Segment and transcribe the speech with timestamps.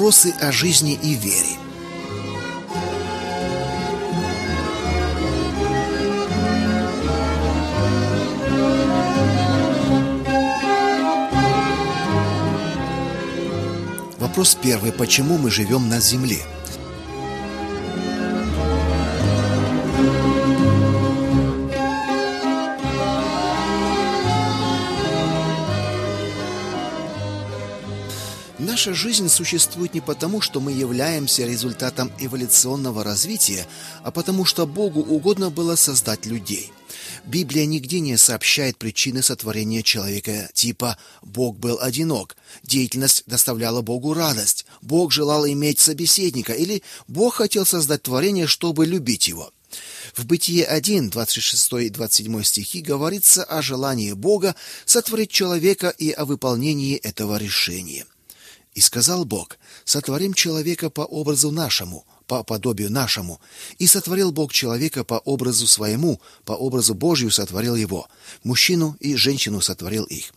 [0.00, 1.58] Вопросы о жизни и вере.
[14.18, 14.90] Вопрос первый.
[14.90, 16.38] Почему мы живем на Земле?
[28.80, 33.66] Наша жизнь существует не потому, что мы являемся результатом эволюционного развития,
[34.02, 36.72] а потому что Богу угодно было создать людей.
[37.26, 44.64] Библия нигде не сообщает причины сотворения человека типа «Бог был одинок», «Деятельность доставляла Богу радость»,
[44.80, 49.52] «Бог желал иметь собеседника» или «Бог хотел создать творение, чтобы любить его».
[50.16, 56.24] В Бытие 1, 26 и 27 стихи говорится о желании Бога сотворить человека и о
[56.24, 58.06] выполнении этого решения.
[58.74, 63.40] И сказал Бог, сотворим человека по образу нашему, по подобию нашему.
[63.78, 68.08] И сотворил Бог человека по образу своему, по образу Божию сотворил его.
[68.44, 70.32] Мужчину и женщину сотворил их.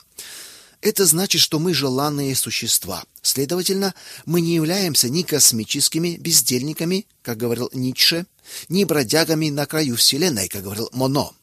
[0.83, 3.05] Это значит, что мы желанные существа.
[3.21, 3.95] Следовательно,
[4.25, 8.25] мы не являемся ни космическими бездельниками, как говорил Ницше,
[8.67, 11.33] ни бродягами на краю Вселенной, как говорил Моно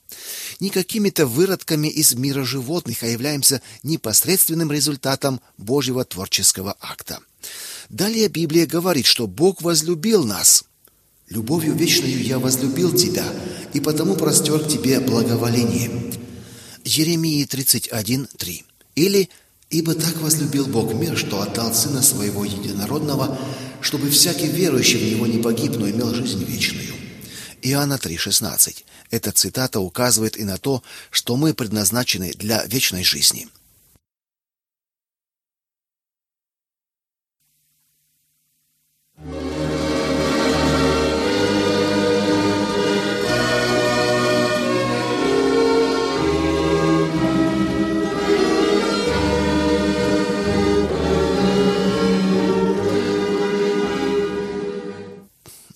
[0.59, 7.21] не какими-то выродками из мира животных, а являемся непосредственным результатом Божьего творческого акта.
[7.89, 10.65] Далее Библия говорит, что Бог возлюбил нас.
[11.29, 13.25] «Любовью вечною я возлюбил тебя,
[13.73, 16.13] и потому простер к тебе благоволение».
[16.85, 18.65] Еремии 31.3.
[19.01, 19.31] Или
[19.71, 23.39] «Ибо так возлюбил Бог мир, что отдал Сына Своего Единородного,
[23.81, 26.93] чтобы всякий верующий в Него не погиб, но имел жизнь вечную».
[27.63, 28.85] Иоанна 3.16.
[29.11, 33.49] Эта цитата указывает и на то, что мы предназначены для вечной жизни.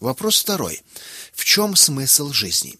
[0.04, 0.82] Вопрос второй.
[1.32, 2.76] В чем смысл жизни?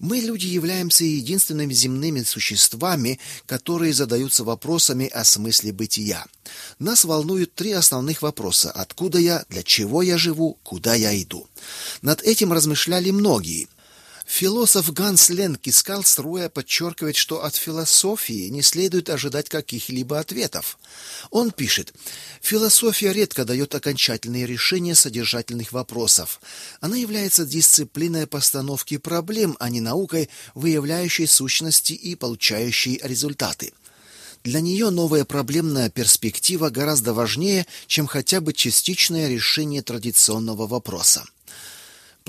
[0.00, 6.26] Мы, люди, являемся единственными земными существами, которые задаются вопросами о смысле бытия.
[6.80, 11.46] Нас волнуют три основных вопроса: откуда я, для чего я живу, куда я иду.
[12.02, 13.68] Над этим размышляли многие.
[14.30, 20.78] Философ Ганс Ленкискал струя подчеркивает, что от философии не следует ожидать каких-либо ответов.
[21.30, 21.92] Он пишет,
[22.40, 26.40] философия редко дает окончательные решения содержательных вопросов.
[26.80, 33.72] Она является дисциплиной постановки проблем, а не наукой, выявляющей сущности и получающей результаты.
[34.44, 41.24] Для нее новая проблемная перспектива гораздо важнее, чем хотя бы частичное решение традиционного вопроса.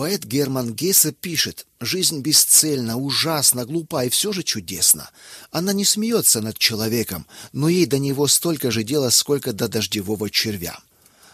[0.01, 5.12] Поэт Герман Гессе пишет: "Жизнь бесцельна, ужасна, глупа и все же чудесна.
[5.51, 10.31] Она не смеется над человеком, но ей до него столько же дела, сколько до дождевого
[10.31, 10.79] червя".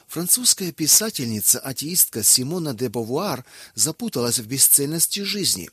[0.09, 5.69] Французская писательница-атеистка Симона де Бовуар запуталась в бесцельности жизни.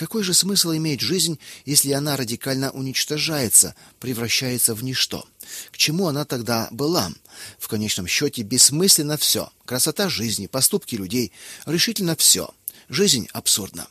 [0.00, 5.28] Какой же смысл иметь жизнь, если она радикально уничтожается, превращается в ничто?
[5.70, 7.12] К чему она тогда была?
[7.58, 9.52] В конечном счете бессмысленно все.
[9.66, 11.32] Красота жизни, поступки людей,
[11.66, 12.48] решительно все.
[12.88, 13.88] Жизнь абсурдна.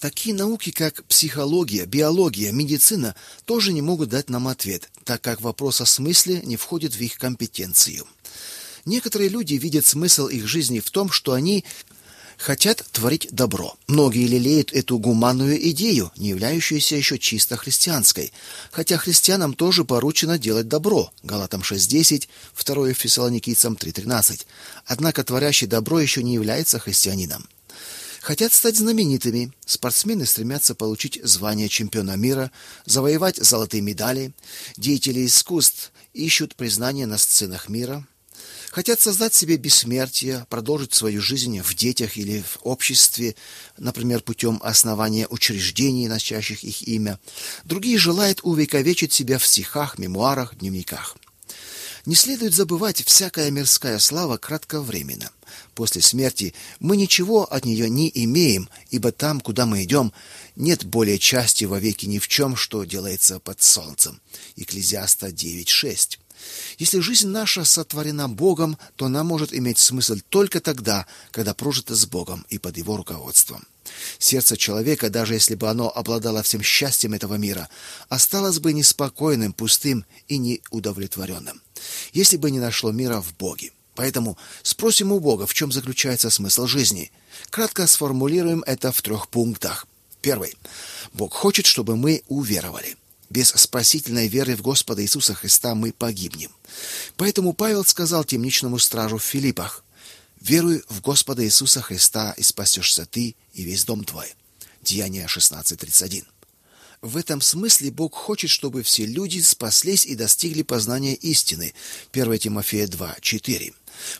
[0.00, 3.14] Такие науки, как психология, биология, медицина,
[3.44, 7.18] тоже не могут дать нам ответ, так как вопрос о смысле не входит в их
[7.18, 8.06] компетенцию.
[8.86, 11.64] Некоторые люди видят смысл их жизни в том, что они
[12.38, 13.76] хотят творить добро.
[13.86, 18.32] Многие лелеют эту гуманную идею, не являющуюся еще чисто христианской,
[18.70, 21.12] хотя христианам тоже поручено делать добро.
[21.22, 24.46] Галатам 6:10, 2 Фессалоникийцам 3:13.
[24.84, 27.48] Однако творящий добро еще не является христианином.
[28.20, 29.52] Хотят стать знаменитыми.
[29.64, 32.50] Спортсмены стремятся получить звание чемпиона мира,
[32.84, 34.32] завоевать золотые медали.
[34.76, 38.04] Деятели искусств ищут признание на сценах мира.
[38.76, 43.34] Хотят создать себе бессмертие, продолжить свою жизнь в детях или в обществе,
[43.78, 47.18] например, путем основания учреждений, носящих их имя.
[47.64, 51.16] Другие желают увековечить себя в стихах, мемуарах, дневниках.
[52.04, 55.30] Не следует забывать, всякая мирская слава кратковременна.
[55.74, 60.12] После смерти мы ничего от нее не имеем, ибо там, куда мы идем,
[60.54, 64.20] нет более части вовеки ни в чем, что делается под солнцем.
[64.54, 66.18] Екклезиаста 9:6.
[66.78, 72.06] Если жизнь наша сотворена Богом, то она может иметь смысл только тогда, когда прожита с
[72.06, 73.66] Богом и под его руководством.
[74.18, 77.68] Сердце человека, даже если бы оно обладало всем счастьем этого мира,
[78.08, 81.62] осталось бы неспокойным, пустым и неудовлетворенным,
[82.12, 83.72] если бы не нашло мира в Боге.
[83.94, 87.10] Поэтому спросим у Бога, в чем заключается смысл жизни.
[87.50, 89.86] Кратко сформулируем это в трех пунктах.
[90.20, 90.54] Первый.
[91.14, 92.96] Бог хочет, чтобы мы уверовали.
[93.28, 96.52] Без спасительной веры в Господа Иисуса Христа мы погибнем.
[97.16, 99.84] Поэтому Павел сказал темничному стражу в Филиппах,
[100.40, 104.32] «Веруй в Господа Иисуса Христа, и спасешься ты и весь дом твой».
[104.82, 106.24] Деяние 16.31.
[107.02, 111.74] В этом смысле Бог хочет, чтобы все люди спаслись и достигли познания истины.
[112.12, 113.74] 1 Тимофея 2.4.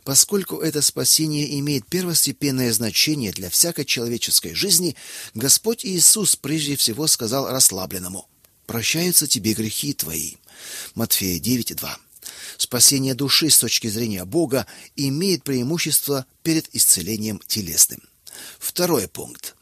[0.05, 4.97] Поскольку это спасение имеет первостепенное значение для всякой человеческой жизни,
[5.35, 8.29] Господь Иисус прежде всего сказал расслабленному–
[8.67, 10.35] прощаются тебе грехи твои.
[10.95, 11.97] Матфея 9:2.
[12.59, 14.67] Спасение души с точки зрения Бога
[14.97, 18.01] имеет преимущество перед исцелением телесным.
[18.59, 19.55] Второй пункт.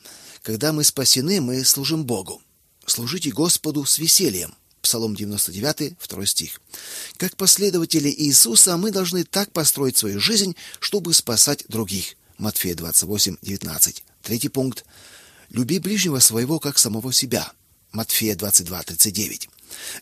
[0.42, 2.42] Когда мы спасены, мы служим Богу.
[2.86, 4.54] Служите Господу с весельем.
[4.82, 6.60] Псалом 99, 2 стих.
[7.16, 12.16] Как последователи Иисуса мы должны так построить свою жизнь, чтобы спасать других.
[12.36, 14.04] Матфея 28, 19.
[14.22, 14.84] Третий пункт.
[15.48, 17.52] Люби ближнего своего, как самого себя.
[17.94, 19.48] Матфея 22:39.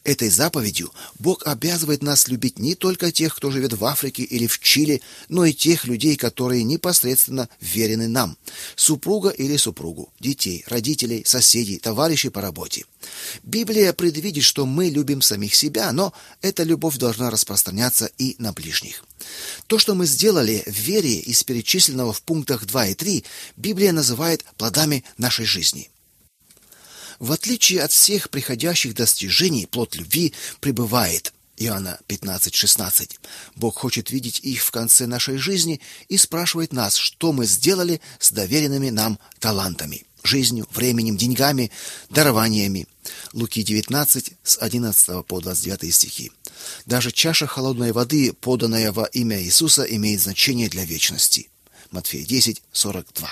[0.05, 4.59] Этой заповедью Бог обязывает нас любить не только тех, кто живет в Африке или в
[4.59, 8.37] Чили, но и тех людей, которые непосредственно верены нам:
[8.77, 12.85] супруга или супругу, детей, родителей, соседей, товарищей по работе.
[13.43, 19.05] Библия предвидит, что мы любим самих себя, но эта любовь должна распространяться и на ближних.
[19.67, 23.25] То, что мы сделали в вере из перечисленного в пунктах 2 и 3,
[23.57, 25.92] Библия называет плодами нашей жизни.
[27.23, 31.33] В отличие от всех приходящих достижений, плод любви пребывает.
[31.57, 33.21] Иоанна 15:16.
[33.55, 38.33] Бог хочет видеть их в конце нашей жизни и спрашивает нас, что мы сделали с
[38.33, 41.71] доверенными нам талантами, жизнью, временем, деньгами,
[42.11, 42.89] дарованиями.
[43.33, 46.33] Луки 19 с 11 по 29 стихи.
[46.87, 51.51] Даже чаша холодной воды, поданная во имя Иисуса, имеет значение для вечности.
[51.93, 53.29] Матфея 10:42.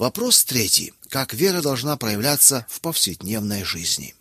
[0.00, 0.94] Вопрос третий.
[1.10, 4.14] Как вера должна проявляться в повседневной жизни?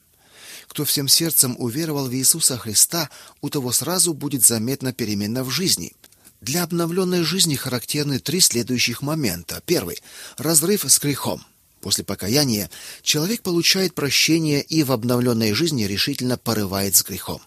[0.67, 3.09] Кто всем сердцем уверовал в Иисуса Христа,
[3.39, 5.93] у того сразу будет заметна перемена в жизни.
[6.41, 9.63] Для обновленной жизни характерны три следующих момента.
[9.65, 10.03] Первый
[10.35, 11.45] разрыв с грехом.
[11.81, 12.69] После покаяния
[13.01, 17.41] человек получает прощение и в обновленной жизни решительно порывает с грехом.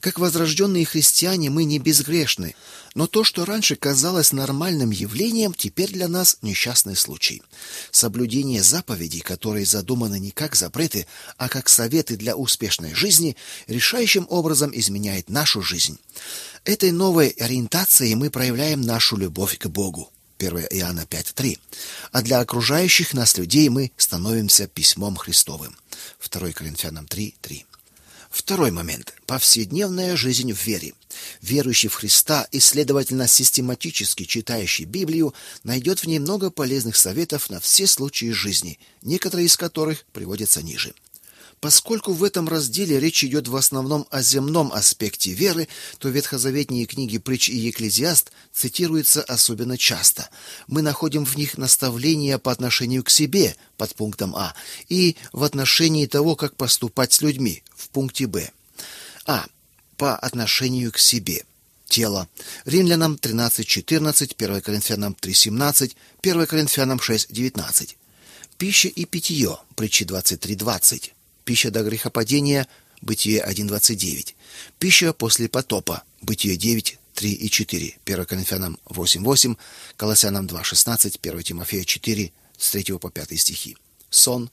[0.00, 2.54] Как возрожденные христиане мы не безгрешны,
[2.94, 7.42] но то, что раньше казалось нормальным явлением, теперь для нас несчастный случай.
[7.90, 11.06] Соблюдение заповедей, которые задуманы не как запреты,
[11.36, 13.36] а как советы для успешной жизни,
[13.66, 15.98] решающим образом изменяет нашу жизнь.
[16.64, 20.10] Этой новой ориентацией мы проявляем нашу любовь к Богу.
[20.38, 21.58] 1 Иоанна 5:3.
[22.12, 25.76] А для окружающих нас людей мы становимся письмом Христовым.
[26.20, 27.64] 2 Коринфянам 3:3.
[28.30, 30.92] Второй момент повседневная жизнь в вере.
[31.40, 37.58] Верующий в Христа и, следовательно, систематически читающий Библию, найдет в ней много полезных советов на
[37.58, 40.94] все случаи жизни, некоторые из которых приводятся ниже.
[41.60, 45.66] Поскольку в этом разделе речь идет в основном о земном аспекте веры,
[45.98, 50.28] то ветхозаветные книги Притч и Екклезиаст цитируются особенно часто.
[50.68, 54.54] Мы находим в них наставления по отношению к себе под пунктом А
[54.88, 58.50] и в отношении того, как поступать с людьми в пункте Б.
[59.26, 59.46] А.
[59.96, 61.44] По отношению к себе.
[61.88, 62.28] Тело.
[62.66, 67.96] Римлянам 13:14, 1 Коринфянам 3:17, 1 Коринфянам 6:19.
[68.58, 69.58] Пища и питье.
[69.74, 71.12] Притчи 23:20.
[71.48, 72.68] Пища до грехопадения.
[73.00, 74.34] Бытие 1:29.
[74.78, 76.02] Пища после потопа.
[76.20, 77.98] Бытие 9 3 и 4.
[78.04, 79.56] 1 Коринфянам 8:8,
[79.96, 83.78] Колоссянам 2:16, 1 Тимофея 4 с 3 по 5 стихи.
[84.10, 84.50] Сон.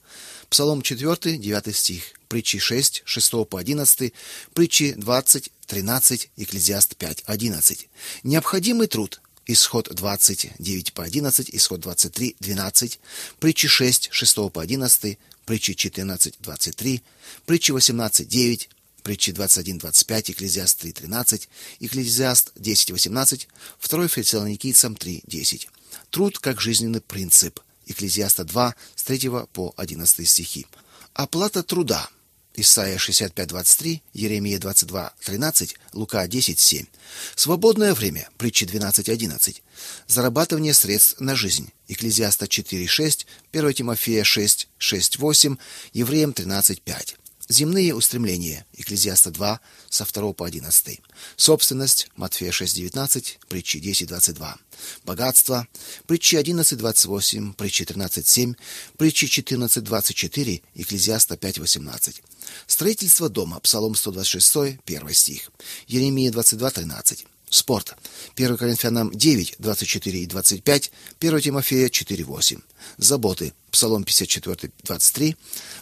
[0.50, 2.14] Псалом 4, 9 стих.
[2.30, 4.14] Притчи 6, 6 по 11,
[4.54, 7.90] Притчи 20, 13, Екклезиаст 5, 11.
[8.24, 9.20] Необходимый труд.
[9.48, 13.00] Исход 20, 9 по 11, Исход 23, 12,
[13.40, 17.02] Притчи 6, 6 по 11, Притчи 14, 23,
[17.46, 18.70] Притчи 18, 9,
[19.04, 21.50] Притчи 21, 25, Екклезиаст 3, 13,
[21.80, 23.48] Екклезиаст 10, 18,
[23.82, 25.68] 2 Фессалоникийцам 3, 10.
[26.10, 27.60] Труд как жизненный принцип.
[27.86, 30.66] Екклезиаста 2, с 3 по 11 стихи.
[31.14, 32.10] Оплата труда.
[32.58, 36.88] Исайя 65:23, Еремия 22:13, Лука 10:7.
[37.36, 38.30] Свободное время.
[38.38, 39.62] Притчи 12:11.
[40.08, 41.72] Зарабатывание средств на жизнь.
[41.88, 45.58] Екклезиаста 4:6, 1 Тимофея 6:6-8,
[45.94, 47.16] Евреям 13:5.
[47.48, 48.66] Земные устремления.
[48.74, 49.60] Екклезиаста 2,
[49.90, 51.00] со 2 по 11.
[51.36, 52.08] Собственность.
[52.16, 54.58] Матфея 6:19, притчи 10:22.
[55.04, 55.68] Богатство.
[56.08, 58.56] Притчи 11:28, притчи 13:7,
[58.98, 62.24] притчи 14:24, Екклезиаста 5:18.
[62.66, 63.60] Строительство дома.
[63.60, 65.52] Псалом 126, 1 стих.
[65.88, 67.28] Еремия 22:13.
[67.56, 67.96] Спорт.
[68.36, 72.60] 1 Коринфянам 9, 24 и 25, 1 Тимофея 4, 8.
[72.98, 73.54] Заботы.
[73.72, 75.38] Псалом 54, 23,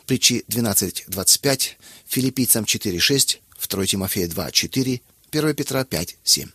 [0.05, 1.77] притчи 12, 25,
[2.07, 5.01] Филиппийцам 4, 6, 2 Тимофея 2, 4,
[5.31, 6.49] 1 Петра 5, 7.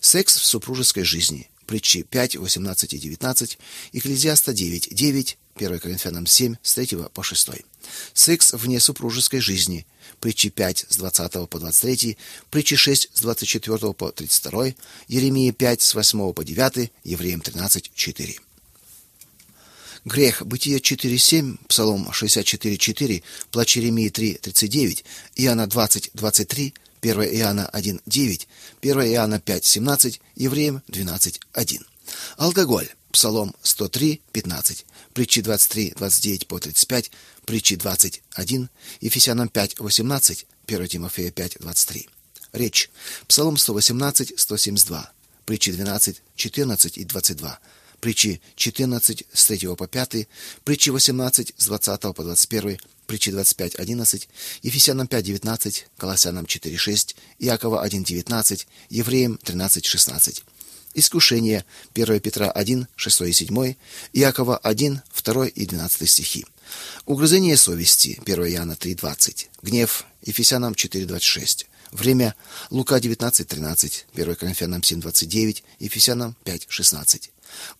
[0.00, 1.50] Секс в супружеской жизни.
[1.66, 3.58] Притчи 5, 18 и 19,
[3.92, 7.50] Екклезиаста 9, 9, 1 Коринфянам 7, с 3 по 6.
[8.14, 9.84] Секс вне супружеской жизни.
[10.20, 12.16] Притчи 5 с 20 по 23,
[12.50, 14.74] Притчи 6 с 24 по 32,
[15.08, 18.36] Еремия 5 с 8 по 9, Евреям 13, 4.
[20.04, 20.42] Грех.
[20.46, 25.04] Бытие 4.7, Псалом 64.4, Плач Еремии 3.39,
[25.36, 28.46] Иоанна 20.23, 1 Иоанна 1.9,
[28.82, 31.80] 1 Иоанна 5.17, Евреям 12.1.
[32.36, 32.88] Алкоголь.
[33.12, 37.10] Псалом 103.15, Притчи 23.29 по 35,
[37.44, 38.68] Притчи 21,
[39.00, 42.08] Ефесянам 5.18, 1 Тимофея 5.23.
[42.52, 42.90] Речь.
[43.28, 45.06] Псалом 118.172,
[45.44, 47.58] Притчи 12.14 и 22,
[48.00, 50.28] Притчи 14 с 3 по 5,
[50.64, 54.28] Притчи 18 с 20 по 21, Притчи 25.11,
[54.62, 60.42] Ефесянам 5.19, Колоссянам 4.6, Иакова 1.19, Евреям 13.16.
[60.94, 61.64] Искушение.
[61.94, 63.74] 1 Петра 1, 6 и 7,
[64.12, 66.46] Иакова 1, 2 и 12 стихи.
[67.06, 68.20] Угрызение совести.
[68.26, 69.50] 1 Иоанна 3, 20.
[69.62, 70.04] Гнев.
[70.22, 71.66] Ефесянам 4, 26.
[71.92, 72.34] Время.
[72.70, 74.06] Лука 19, 13.
[74.14, 75.64] 1 Коринфянам 7, 29.
[75.78, 77.30] Ефесянам 5, 16.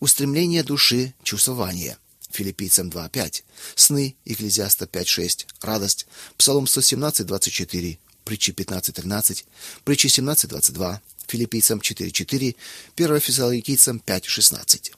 [0.00, 1.96] Устремление души, чувствование.
[2.30, 3.44] Филиппийцам 2, 5.
[3.74, 4.16] Сны.
[4.24, 5.46] Екклезиаста 5, 6.
[5.62, 6.06] Радость.
[6.36, 7.98] Псалом 117, 24.
[8.24, 9.44] Притчи 15, 13.
[9.84, 12.56] Притчи 17, 22 филиппийцам 4.4,
[12.96, 14.92] 1 Фессалоникийцам 5.16.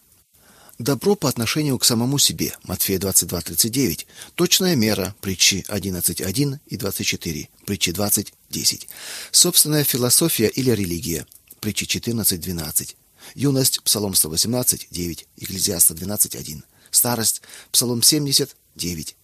[0.78, 2.54] Добро по отношению к самому себе.
[2.64, 4.06] Матфея 22:39.
[4.34, 5.14] Точная мера.
[5.20, 7.48] Притчи 11:1 и 24.
[7.66, 8.88] Притчи 20:10.
[9.30, 11.26] Собственная философия или религия.
[11.60, 12.96] Притчи 14:12.
[13.34, 13.82] Юность.
[13.82, 15.26] Псалом 118:9.
[15.36, 16.64] Екклезиаста 12:1.
[16.90, 17.42] Старость.
[17.70, 19.14] Псалом 70:9.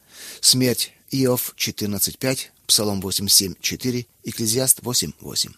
[0.40, 0.92] Смерть.
[1.10, 2.50] Иов 14:5.
[2.66, 4.06] Псалом 87:4.
[4.22, 5.54] Екклезиаст 8:8.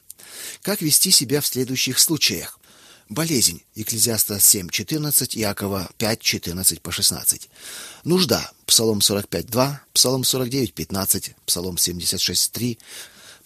[0.63, 2.59] Как вести себя в следующих случаях?
[3.09, 3.63] Болезнь.
[3.75, 7.49] Екклезиаста 7.14, Иакова 5.14 по 16.
[8.05, 8.53] Нужда.
[8.67, 12.79] Псалом 45.2, Псалом 49.15, Псалом 76.3,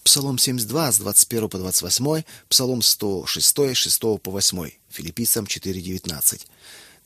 [0.03, 6.45] Псалом 72 с 21 по 28, Псалом 106 6 по 8, Филиппийцам 4.19.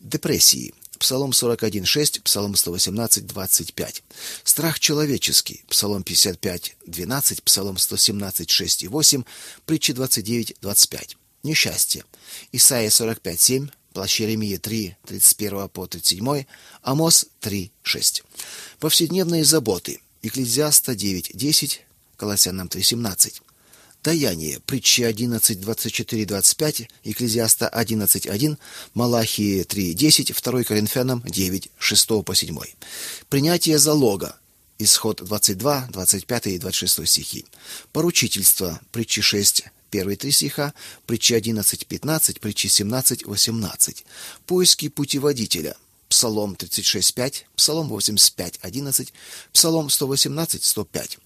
[0.01, 0.73] Депрессии.
[0.99, 4.03] Псалом 41.6, Псалом 118.25.
[4.43, 5.63] Страх человеческий.
[5.67, 9.23] Псалом 55.12, Псалом 117.6 и 8,
[9.65, 11.15] Притчи 29.25.
[11.43, 12.03] Несчастье.
[12.51, 16.45] Исайя 45.7, Плащ Еремия 3, 31 по 37,
[16.81, 18.23] Амос 3, 6.
[18.79, 20.01] Повседневные заботы.
[20.21, 21.85] Екклезиаста 9, 10,
[22.17, 23.41] Колоссянам 3, 17.
[24.03, 24.59] Даяние.
[24.65, 28.57] Притчи 11, 24, 25, Екклезиаста 11, 1,
[28.93, 32.57] Малахии 3, 10, 2 Коринфянам 9, 6 по 7.
[33.29, 34.35] Принятие залога.
[34.77, 37.45] Исход 22, 25 и 26 стихи.
[37.91, 38.79] Поручительство.
[38.91, 40.73] Притчи 6, первые три стиха,
[41.05, 44.05] притчи 11, 15, притчи 17, 18.
[44.45, 45.75] Поиски путеводителя.
[46.07, 49.13] Псалом 36, 5, Псалом 85, 11,
[49.53, 51.19] Псалом 118, 105.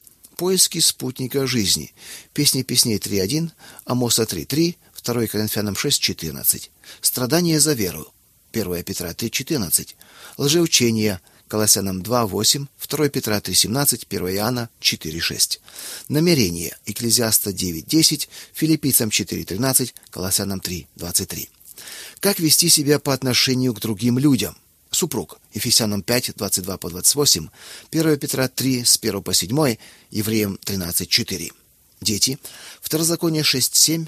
[0.43, 1.93] Поиски спутника жизни.
[2.33, 3.51] Песни песней 3.1,
[3.85, 6.69] Амоса 3.3, 2 Коринфянам 6.14.
[7.01, 8.12] Страдания за веру.
[8.51, 9.95] 1 Петра 3.14.
[10.38, 11.21] Лжеучение.
[11.47, 15.59] Колоссянам 2.8, 2 Петра 3.17, 1 Иоанна 4.6.
[16.09, 16.75] Намерение.
[16.85, 21.47] Екклезиаста 9.10, Филиппийцам 4.13, Колоссянам 3.23.
[22.19, 24.57] Как вести себя по отношению к другим людям?
[24.93, 25.39] Супруг.
[25.53, 27.50] Ефесянам 5, 22 по 28,
[27.91, 29.77] 1 Петра 3, с 1 по 7,
[30.12, 31.51] Евреям 13, 4.
[32.01, 32.39] Дети.
[32.81, 34.05] Второзаконие 6, 7,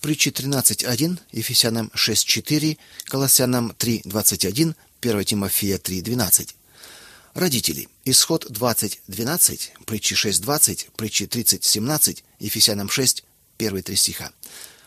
[0.00, 6.54] Притчи 13, 1, Ефесянам 6, 4, Колоссянам 3, 21, 1 Тимофея 3, 12.
[7.34, 7.88] Родители.
[8.04, 13.24] Исход 20, 12, Притчи 6, 20, Притчи 30, 17, Ефесянам 6,
[13.56, 14.32] первые три стиха.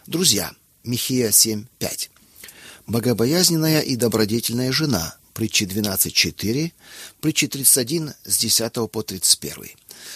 [0.08, 0.52] Друзья.
[0.84, 2.10] Михея 7, 5.
[2.88, 6.72] Богобоязненная и добродетельная жена, притчи 12.4,
[7.20, 9.72] притчи 31 с 10 по 31.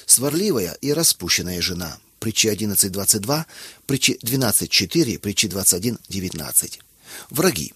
[0.05, 3.46] Сварливая и распущенная жена, притчи 11.22,
[3.88, 6.79] притчи 12.4, притчи 21.19.
[7.32, 7.74] Враги.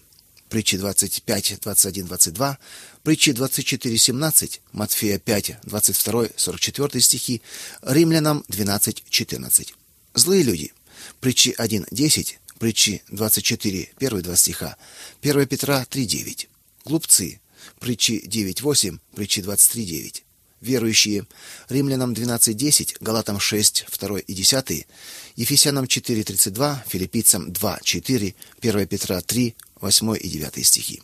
[0.48, 2.58] притчи 25, 21, 22,
[3.02, 7.42] притчи 24, 17, Матфея 5, 22, 44 стихи,
[7.82, 9.74] Римлянам 12, 14.
[10.14, 10.72] Злые люди.
[11.20, 14.76] Притчи 1, 10, притчи 24, первые два стиха,
[15.22, 16.49] 1 Петра 3, 9.
[16.84, 17.40] Глупцы.
[17.78, 20.24] Притчи 9, 8, притчи 23, 9
[20.60, 21.26] верующие,
[21.68, 24.86] Римлянам 12:10, Галатам 6, 2 и 10,
[25.36, 31.02] Ефесянам 4:32, Филиппийцам 2:4, 1 Петра 3, 8 и 9 стихи.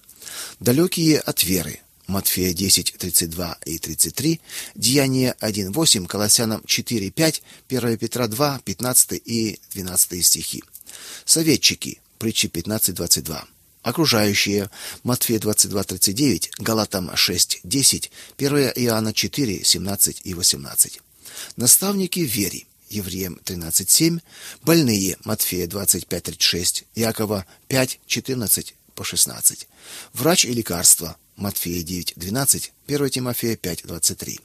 [0.60, 1.80] Далекие от веры.
[2.06, 4.40] Матфея 10:32 и 33,
[4.76, 10.62] Деяния 1:8, Колоссянам 4:5, 1 Петра 2, 15 и 12 стихи.
[11.24, 12.00] Советчики.
[12.18, 13.55] Притчи 15:22
[13.86, 14.68] окружающие.
[15.04, 21.00] Матфея 22:39, Галатам 6:10, 1 Иоанна 4:17 и 18.
[21.56, 22.66] Наставники вере.
[22.90, 24.20] Евреям 13:7,
[24.62, 25.16] больные.
[25.24, 29.68] Матфея 25:36, Якова 5:14 по 16.
[30.12, 31.16] Врач и лекарство.
[31.36, 34.40] Матфея 9:12, 1 Тимофея 5:23.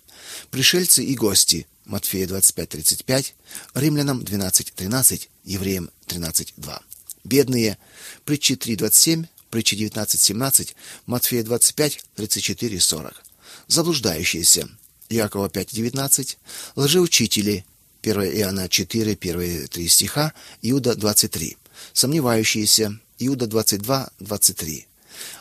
[0.52, 1.66] Пришельцы и гости.
[1.86, 3.34] Матфея 25:35,
[3.74, 6.91] Римлянам 12:13, Евреям 13:2
[7.24, 7.78] бедные.
[8.26, 10.74] Притчи 3.27, притчи 19.17,
[11.06, 13.24] Матфея 25, 34, 40.
[13.68, 14.68] Заблуждающиеся.
[15.10, 16.38] Якова 5.19,
[16.76, 17.64] лжеучители.
[18.04, 21.58] 1 Иоанна 4, первые три стиха, Иуда 23.
[21.94, 23.00] Сомневающиеся.
[23.20, 24.88] Иуда 22, 23.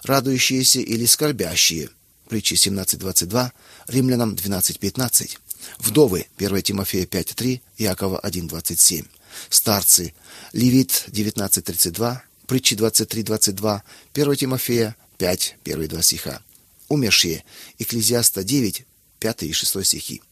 [0.03, 1.89] Радующиеся или скорбящие.
[2.29, 3.51] Притчи 17.22,
[3.89, 5.39] Римлянам 12.15.
[5.79, 6.27] Вдовы.
[6.39, 9.07] 1 Тимофея 5.3, Якова 1.27
[9.49, 10.15] старцы.
[10.53, 13.83] Левит 19:32, Притчи 23:22,
[14.13, 16.43] 1 Тимофея 5, первые два стиха.
[16.89, 17.45] Умершие.
[17.79, 18.85] Экклезиаста 9,
[19.21, 20.23] 5 и 6 стихи.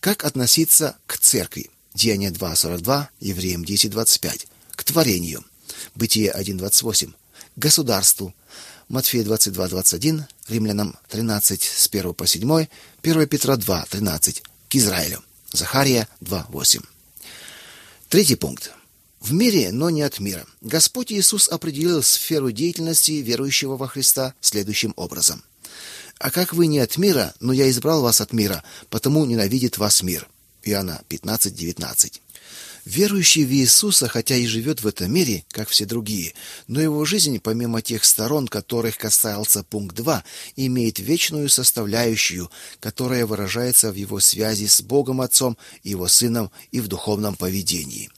[0.00, 1.70] Как относиться к церкви?
[1.94, 4.48] Деяния 2:42, Евреям 10:25.
[4.72, 5.44] К творению.
[5.94, 7.14] Бытие 1:28.
[7.56, 8.34] Государству.
[8.88, 12.66] Матфея 22:21, Римлянам 13 с 1 по 7,
[13.02, 14.42] 1 Петра 2:13.
[14.68, 15.22] К Израилю.
[15.52, 16.82] Захария 2:8.
[18.10, 18.72] Третий пункт.
[19.20, 20.44] В мире, но не от мира.
[20.62, 25.44] Господь Иисус определил сферу деятельности верующего во Христа следующим образом.
[26.18, 30.02] А как вы не от мира, но я избрал вас от мира, потому ненавидит вас
[30.02, 30.26] мир.
[30.64, 32.20] Иоанна 15:19.
[32.84, 36.34] Верующий в Иисуса, хотя и живет в этом мире, как все другие,
[36.66, 40.24] но его жизнь, помимо тех сторон, которых касался пункт 2,
[40.56, 46.88] имеет вечную составляющую, которая выражается в его связи с Богом Отцом, Его Сыном и в
[46.88, 48.10] духовном поведении.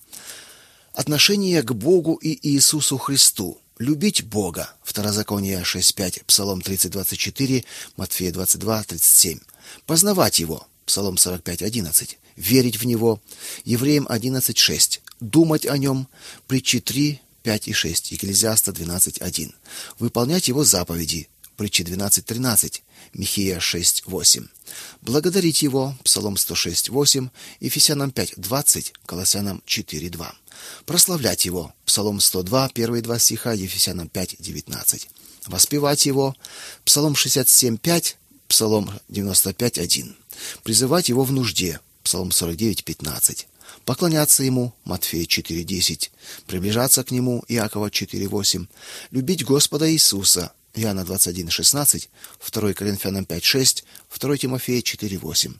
[0.94, 3.58] Отношение к Богу и Иисусу Христу.
[3.78, 4.70] Любить Бога.
[4.84, 7.64] Второзаконие 6.5, Псалом 30.24,
[7.96, 9.40] Матфея 22.37.
[9.86, 10.66] Познавать Его.
[10.84, 13.20] Псалом 45.11 верить в него.
[13.64, 15.00] Евреям 11:6.
[15.20, 16.08] Думать о нем.
[16.46, 18.12] Притчи 3, 5 и 6.
[18.12, 19.54] Екклезиаста 12:1.
[19.98, 21.28] Выполнять его заповеди.
[21.56, 22.82] Притчи 12:13.
[23.14, 24.48] Михея 6:8.
[25.02, 25.96] Благодарить его.
[26.02, 30.34] Псалом 106:8, Ефесянам 5:20, Колоссянам 4:2.
[30.86, 31.74] Прославлять его.
[31.84, 35.08] Псалом 102, первые два стиха, Ефесянам 5:19.
[35.46, 36.36] Воспевать его.
[36.84, 38.16] Псалом 67:5,
[38.48, 40.16] Псалом 95:1.
[40.62, 41.80] Призывать его в нужде.
[42.02, 43.46] Псалом 49:15.
[43.84, 46.10] Поклоняться ему Матфея 4:10.
[46.46, 48.68] Приближаться к нему Иакова 4:8.
[49.10, 55.58] Любить Господа Иисуса Иоанна 21:16, 2 Коринфянам 5:6, 2 Тимофея 4:8.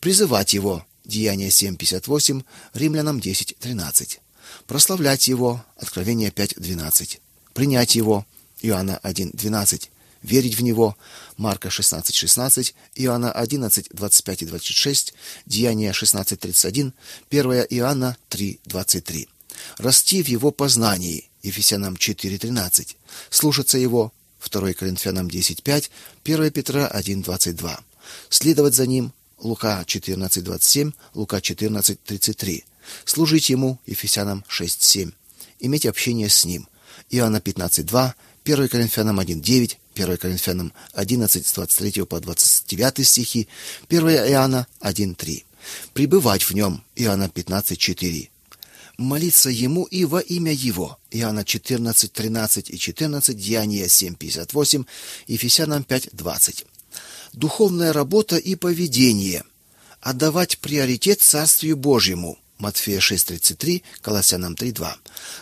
[0.00, 2.44] Призывать его Деяния 7:58,
[2.74, 4.20] Римлянам 10:13.
[4.66, 7.20] Прославлять его Откровение 5:12.
[7.52, 8.26] Принять его
[8.62, 9.90] Иоанна 1:12
[10.26, 10.96] верить в него.
[11.36, 15.14] Марка 16:16, 16, Иоанна 11, 25 и 26,
[15.46, 16.92] Деяния 16:31,
[17.30, 19.28] 1 Иоанна 3:23.
[19.78, 21.30] Расти в его познании.
[21.42, 22.96] Ефесянам 4:13.
[23.30, 24.12] Слушаться его.
[24.40, 25.90] 2 Коринфянам 10:5,
[26.24, 27.78] 1 Петра 1:22.
[28.28, 29.12] Следовать за ним.
[29.38, 32.64] Лука 14:27, Лука 14:33.
[33.04, 33.78] Служить ему.
[33.86, 35.12] Ефесянам 6:7.
[35.60, 36.68] Иметь общение с ним.
[37.10, 43.48] Иоанна 15:2, 1 Коринфянам 1:9, 1 Коринфянам 11 с 23 по 29 стихи,
[43.88, 45.44] 1 Иоанна 1:3.
[45.94, 46.84] Пребывать в нем.
[46.94, 48.30] Иоанна 15:4.
[48.98, 50.98] Молиться ему и во имя его.
[51.10, 54.86] Иоанна 14:13 и 14, Деяния 7:58,
[55.26, 56.66] Ефесянам 5:20.
[57.32, 59.44] Духовная работа и поведение.
[60.00, 62.38] Отдавать приоритет Царствию Божьему.
[62.58, 64.94] Матфея 6:33, Колоссянам 3:2.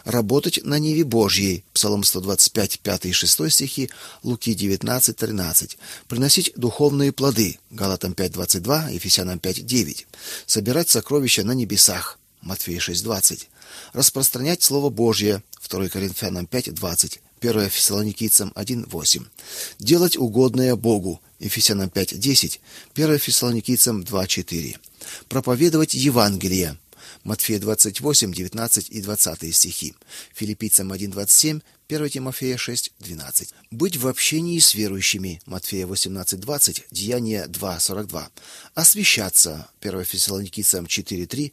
[0.05, 1.65] Работать на ниве Божьей.
[1.73, 3.91] Псалом 125, 5 и 6 стихи,
[4.23, 5.79] Луки 19:13.
[6.09, 7.59] Приносить духовные плоды.
[7.71, 10.07] Галатам 5:22, Ефесянам 5:9.
[10.47, 12.19] Собирать сокровища на небесах.
[12.41, 13.49] Матфея 6:20.
[13.93, 15.43] Распространять слово Божье.
[15.61, 19.27] 2 Коринфянам 5:20, 1 Фессалоникийцам 1.8.
[19.79, 21.21] Делать угодное Богу.
[21.41, 22.61] Ефесянам 5.10.
[22.95, 24.77] 1 Фессалоникийцам 2.4.
[25.29, 26.79] Проповедовать Евангелие.
[27.25, 29.95] Матфея 28, 19 и 20 стихи.
[30.35, 33.55] Филиппийцам 1.27, 1 Тимофея 6, 12.
[33.71, 35.41] Быть в общении с верующими.
[35.47, 38.31] Матфея 18, 20, Деяния 2, 42.
[38.75, 39.69] Освящаться.
[39.81, 41.53] 1 Фессалоникийцам 4, 3,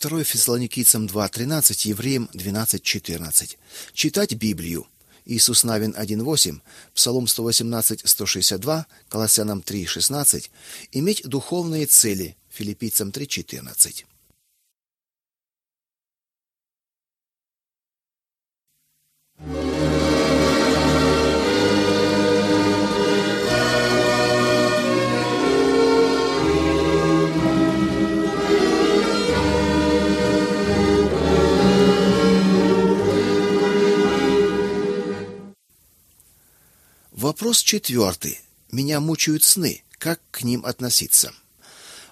[0.00, 3.58] 2 Фессалоникийцам 2, 13, Евреям 12, 14.
[3.92, 4.86] Читать Библию.
[5.26, 6.60] Иисус Навин 1.8,
[6.94, 10.50] Псалом 118, 162, Колоссянам 3, 16.
[10.92, 12.36] Иметь духовные цели.
[12.50, 13.26] Филиппийцам 3,
[37.24, 38.38] Вопрос четвертый.
[38.70, 39.82] Меня мучают сны.
[39.96, 41.32] Как к ним относиться?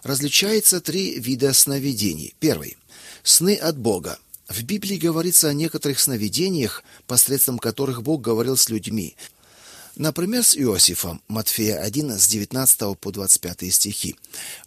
[0.03, 2.35] Различается три вида сновидений.
[2.41, 2.79] Первый.
[3.23, 4.19] Сны от Бога.
[4.53, 9.17] В Библии говорится о некоторых сновидениях, посредством которых Бог говорил с людьми.
[9.97, 14.15] Например, с Иосифом, Матфея 1, с 19 по 25 стихи.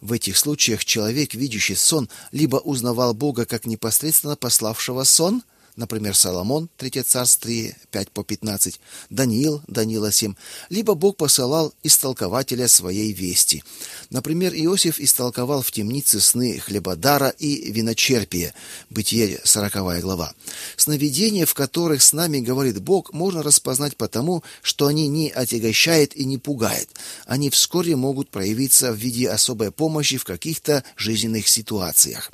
[0.00, 5.44] В этих случаях человек, видящий сон, либо узнавал Бога как непосредственно пославшего сон–
[5.76, 10.34] например, Соломон, 3 царств 3, 5 по 15, Даниил, Данила 7,
[10.70, 13.62] либо Бог посылал истолкователя своей вести.
[14.10, 18.54] Например, Иосиф истолковал в темнице сны хлебодара и виночерпия,
[18.90, 20.32] Бытие 40 глава.
[20.76, 26.24] Сновидения, в которых с нами говорит Бог, можно распознать потому, что они не отягощают и
[26.24, 26.88] не пугают.
[27.26, 32.30] Они вскоре могут проявиться в виде особой помощи в каких-то жизненных ситуациях.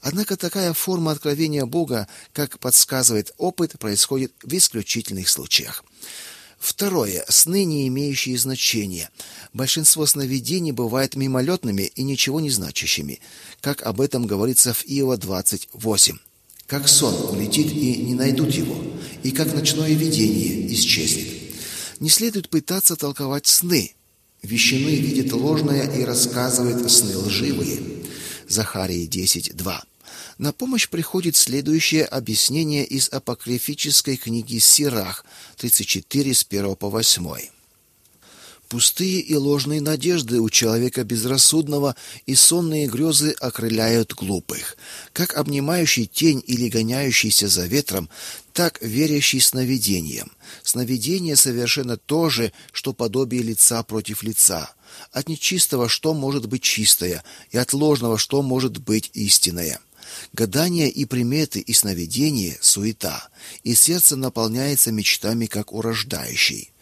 [0.00, 5.84] Однако такая форма откровения Бога, как подсказывает опыт, происходит в исключительных случаях.
[6.58, 7.24] Второе.
[7.28, 9.10] Сны, не имеющие значения.
[9.52, 13.20] Большинство сновидений бывают мимолетными и ничего не значащими,
[13.60, 16.16] как об этом говорится в Иова 28.
[16.66, 18.76] Как сон улетит и не найдут его,
[19.22, 21.28] и как ночное видение исчезнет.
[22.00, 23.94] Не следует пытаться толковать сны.
[24.42, 27.78] Вещины видит ложное и рассказывает сны лживые.
[28.48, 29.89] Захарии 10.2.
[30.40, 35.26] На помощь приходит следующее объяснение из апокрифической книги Сирах
[35.58, 37.28] 34 с 1 по 8.
[38.70, 44.78] Пустые и ложные надежды у человека безрассудного и сонные грезы окрыляют глупых.
[45.12, 48.08] Как обнимающий тень или гоняющийся за ветром,
[48.54, 50.32] так верящий сновидением.
[50.62, 54.72] Сновидение совершенно то же, что подобие лица против лица.
[55.12, 59.80] От нечистого что может быть чистое, и от ложного что может быть истинное.
[60.32, 63.28] Гадания и приметы и сновидения– суета,
[63.64, 66.72] и сердце наполняется мечтами, как урождающий.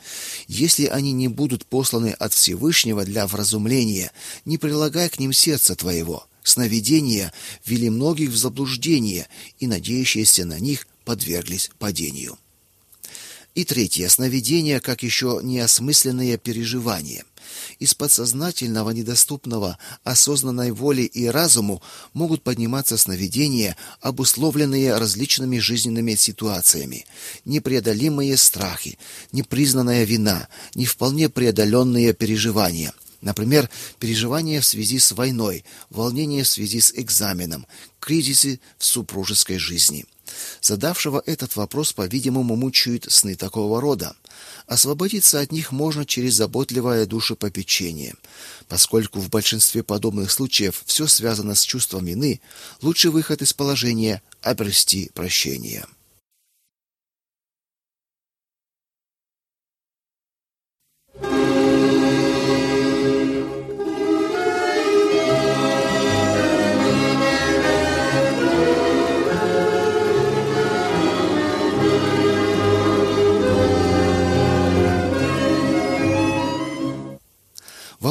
[0.47, 4.13] Если они не будут посланы от Всевышнего для вразумления,
[4.45, 6.27] не прилагай к ним сердца твоего.
[6.43, 7.33] Сновидения
[7.67, 12.39] ввели многих в заблуждение, и надеющиеся на них подверглись падению.
[13.59, 17.25] И третье– сновидение, как еще неосмысленное переживание–
[17.81, 27.05] из подсознательного, недоступного осознанной воле и разуму могут подниматься сновидения, обусловленные различными жизненными ситуациями,
[27.45, 28.97] непреодолимые страхи,
[29.33, 33.69] непризнанная вина, не вполне преодоленные переживания– Например,
[33.99, 37.67] переживания в связи с войной, волнение в связи с экзаменом,
[37.99, 40.07] кризисы в супружеской жизни.
[40.61, 44.15] Задавшего этот вопрос, по-видимому, мучают сны такого рода.
[44.67, 48.15] Освободиться от них можно через заботливое душепопечение.
[48.69, 52.41] Поскольку в большинстве подобных случаев все связано с чувством вины,
[52.83, 55.87] лучший выход из положения– обрести прощение.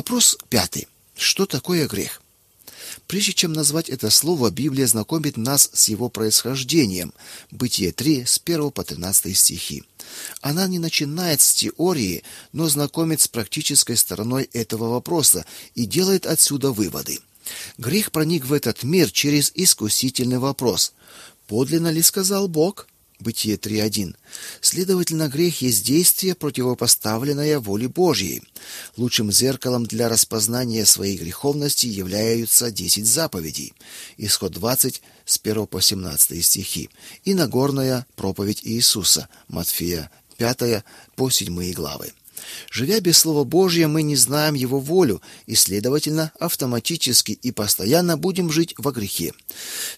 [0.08, 0.88] Вопрос пятый.
[1.18, 2.22] Что такое грех?
[3.08, 7.14] Прежде чем назвать это слово, Библия знакомит нас с его происхождением.
[7.52, 9.84] Бытие 3, с 1 по 13 стихи.
[10.40, 16.72] Она не начинает с теории, но знакомит с практической стороной этого вопроса и делает отсюда
[16.72, 17.20] выводы.
[17.78, 20.94] Грех проник в этот мир через искусительный вопрос.
[21.48, 22.88] Подлинно ли сказал Бог?
[23.20, 24.16] Бытие 3.1.
[24.62, 28.44] Следовательно, грех есть действие, противопоставленное воле Божьей.
[28.96, 33.74] Лучшим зеркалом для распознания своей греховности являются 10 заповедей.
[34.18, 36.90] Исход 20 с 1 по 17 стихи.
[37.24, 39.30] И Нагорная проповедь Иисуса.
[39.48, 40.84] Матфея 5
[41.16, 42.14] по 7 главы.
[42.70, 48.52] Живя без Слова Божьего, мы не знаем Его волю и, следовательно, автоматически и постоянно будем
[48.52, 49.34] жить во грехе.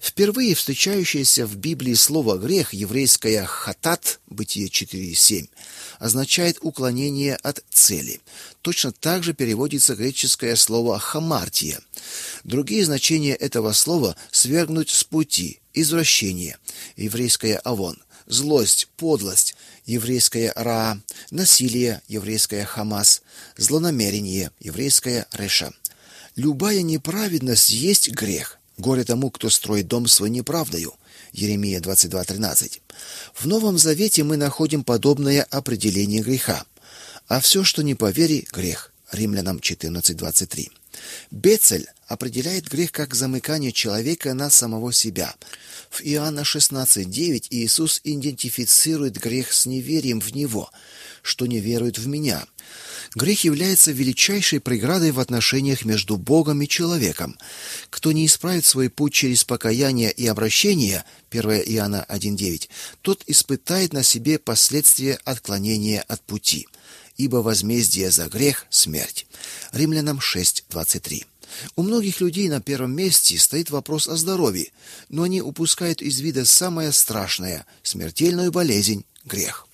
[0.01, 5.49] Впервые встречающееся в Библии слово «грех» еврейское «хатат» Бытие 4.7
[5.97, 8.21] означает уклонение от цели.
[8.61, 11.79] Точно так же переводится греческое слово «хамартия».
[12.43, 16.57] Другие значения этого слова– свергнуть с пути, извращение,
[16.95, 17.97] еврейское «авон»,
[18.27, 19.55] злость, подлость,
[19.89, 23.23] еврейское «ра», насилие, еврейское «хамас»,
[23.57, 25.73] злонамерение, еврейское «реша».
[26.35, 28.59] Любая неправедность есть грех.
[28.77, 30.93] Горе тому, кто строит дом свой неправдою.
[31.33, 32.81] Еремия 22:13.
[33.33, 36.63] В Новом Завете мы находим подобное определение греха.
[37.27, 38.93] А все, что не по вере, грех.
[39.11, 40.69] Римлянам 14:23.
[41.31, 45.35] Бецель определяет грех как замыкание человека на самого себя.
[45.89, 50.71] В Иоанна 16:9 Иисус идентифицирует грех с неверием в него,
[51.21, 52.45] что не верует в меня.
[53.15, 57.37] Грех является величайшей преградой в отношениях между Богом и человеком.
[57.89, 62.69] Кто не исправит свой путь через покаяние и обращение, 1 Иоанна 1:9,
[63.01, 66.67] тот испытает на себе последствия отклонения от пути.
[67.19, 69.27] Ибо возмездие за грех смерть.
[69.73, 71.25] Римлянам 6:23.
[71.75, 74.71] У многих людей на первом месте стоит вопрос о здоровье,
[75.09, 79.67] но они упускают из вида самое страшное смертельную болезнь грех.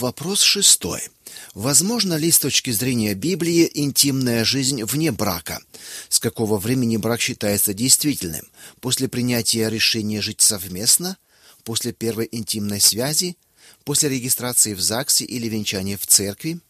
[0.00, 1.02] Вопрос шестой.
[1.52, 5.60] Возможно ли с точки зрения Библии интимная жизнь вне брака?
[6.08, 8.48] С какого времени брак считается действительным?
[8.80, 11.18] После принятия решения жить совместно?
[11.64, 13.36] После первой интимной связи?
[13.84, 16.60] После регистрации в ЗАГСе или венчания в церкви?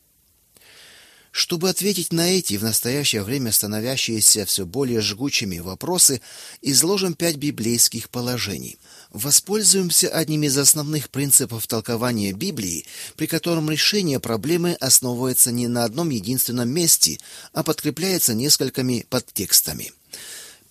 [1.31, 6.21] Чтобы ответить на эти в настоящее время становящиеся все более жгучими вопросы,
[6.63, 8.79] изложим пять библейских положений.
[9.13, 16.11] Воспользуемся одним из основных принципов толкования Библии, при котором решение проблемы основывается не на одном
[16.11, 17.19] единственном месте,
[17.53, 19.93] а подкрепляется несколькими подтекстами.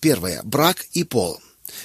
[0.00, 0.42] Первое.
[0.42, 1.38] Брак и пол.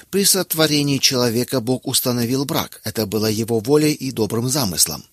[0.10, 2.80] При сотворении человека Бог установил брак.
[2.86, 5.04] Это было его волей и добрым замыслом.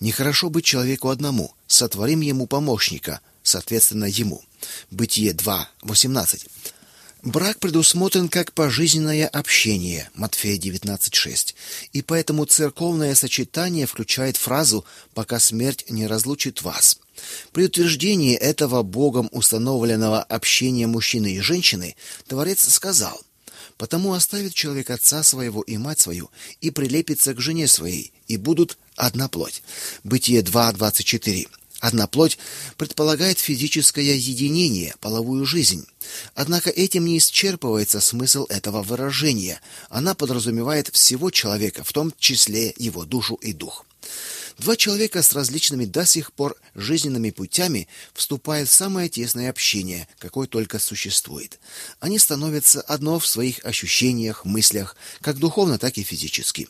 [0.00, 1.54] Нехорошо быть человеку одному.
[1.66, 4.42] Сотворим ему помощника, соответственно, ему.
[4.90, 6.46] Бытие 2.18.
[7.24, 11.54] Брак предусмотрен как пожизненное общение, Матфея 19.6,
[11.94, 14.84] и поэтому церковное сочетание включает фразу
[15.14, 16.98] «пока смерть не разлучит вас».
[17.52, 23.22] При утверждении этого Богом установленного общения мужчины и женщины Творец сказал–
[23.76, 28.78] Потому оставит человек отца своего и мать свою, и прилепится к жене своей, и будут
[28.94, 29.62] одна плоть.
[30.04, 31.48] Бытие 2.24.
[31.84, 32.38] Одна плоть
[32.78, 35.86] предполагает физическое единение, половую жизнь.
[36.34, 39.60] Однако этим не исчерпывается смысл этого выражения.
[39.90, 43.84] Она подразумевает всего человека, в том числе его душу и дух.
[44.58, 50.46] Два человека с различными до сих пор жизненными путями вступают в самое тесное общение, какое
[50.46, 51.58] только существует.
[52.00, 56.68] Они становятся одно в своих ощущениях, мыслях, как духовно, так и физически.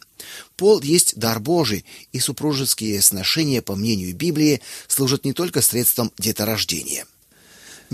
[0.57, 7.07] Пол есть дар Божий, и супружеские сношения, по мнению Библии, служат не только средством деторождения.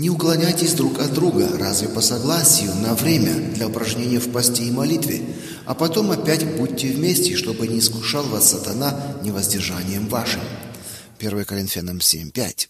[0.01, 4.71] Не уклоняйтесь друг от друга, разве по согласию, на время для упражнения в посте и
[4.71, 5.21] молитве,
[5.67, 10.41] а потом опять будьте вместе, чтобы не искушал вас сатана невоздержанием вашим.
[11.19, 12.67] 1 Коринфянам 7.5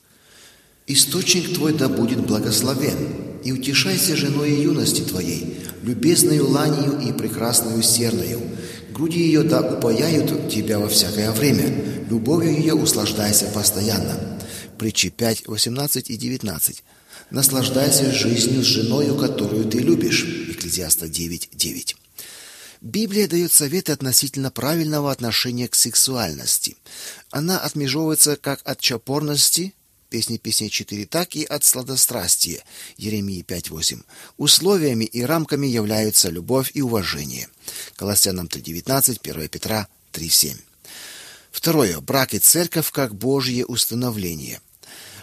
[0.88, 2.98] «Источник твой да будет благословен,
[3.46, 8.42] и утешайся женой юности твоей, любезною ланию и прекрасною серною,
[8.94, 14.32] груди ее да упаяют тебя во всякое время, любовью ее услаждайся постоянно».
[14.82, 16.84] Притчи 5, 18 и 19.
[17.30, 20.24] Наслаждайся жизнью с женою, которую ты любишь.
[20.24, 21.96] Экклезиаста 9.9.
[22.82, 26.78] Библия дает советы относительно правильного отношения к сексуальности.
[27.30, 29.76] Она отмежевывается как от чопорности,
[30.10, 32.64] Песни песней 4, так и от сладострастия,
[32.98, 34.04] Еремии 5.8.
[34.38, 37.50] Условиями и рамками являются любовь и уважение.
[37.96, 40.58] Колоссянам 3.19, 1 Петра 3.7.
[41.52, 42.00] Второе.
[42.00, 44.60] Брак и церковь как Божье установление–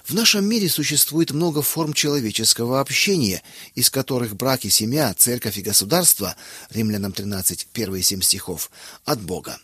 [0.08, 3.42] в нашем мире существует много форм человеческого общения,
[3.74, 6.34] из которых брак и семья, церковь и государство,
[6.70, 8.70] Римлянам 13, первые семь стихов,
[9.04, 9.58] от Бога.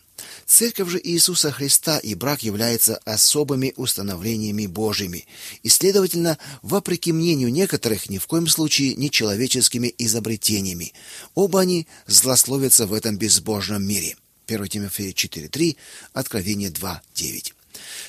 [0.46, 5.26] Церковь же Иисуса Христа и брак являются особыми установлениями Божьими,
[5.62, 10.92] и, следовательно, вопреки мнению некоторых, ни в коем случае не человеческими изобретениями.
[11.34, 14.16] Оба они злословятся в этом безбожном мире.
[14.46, 15.76] 1 Тимофея 4.3,
[16.12, 17.52] Откровение 2.9.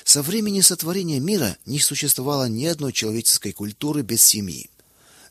[0.04, 4.70] Со времени сотворения мира не существовало ни одной человеческой культуры без семьи.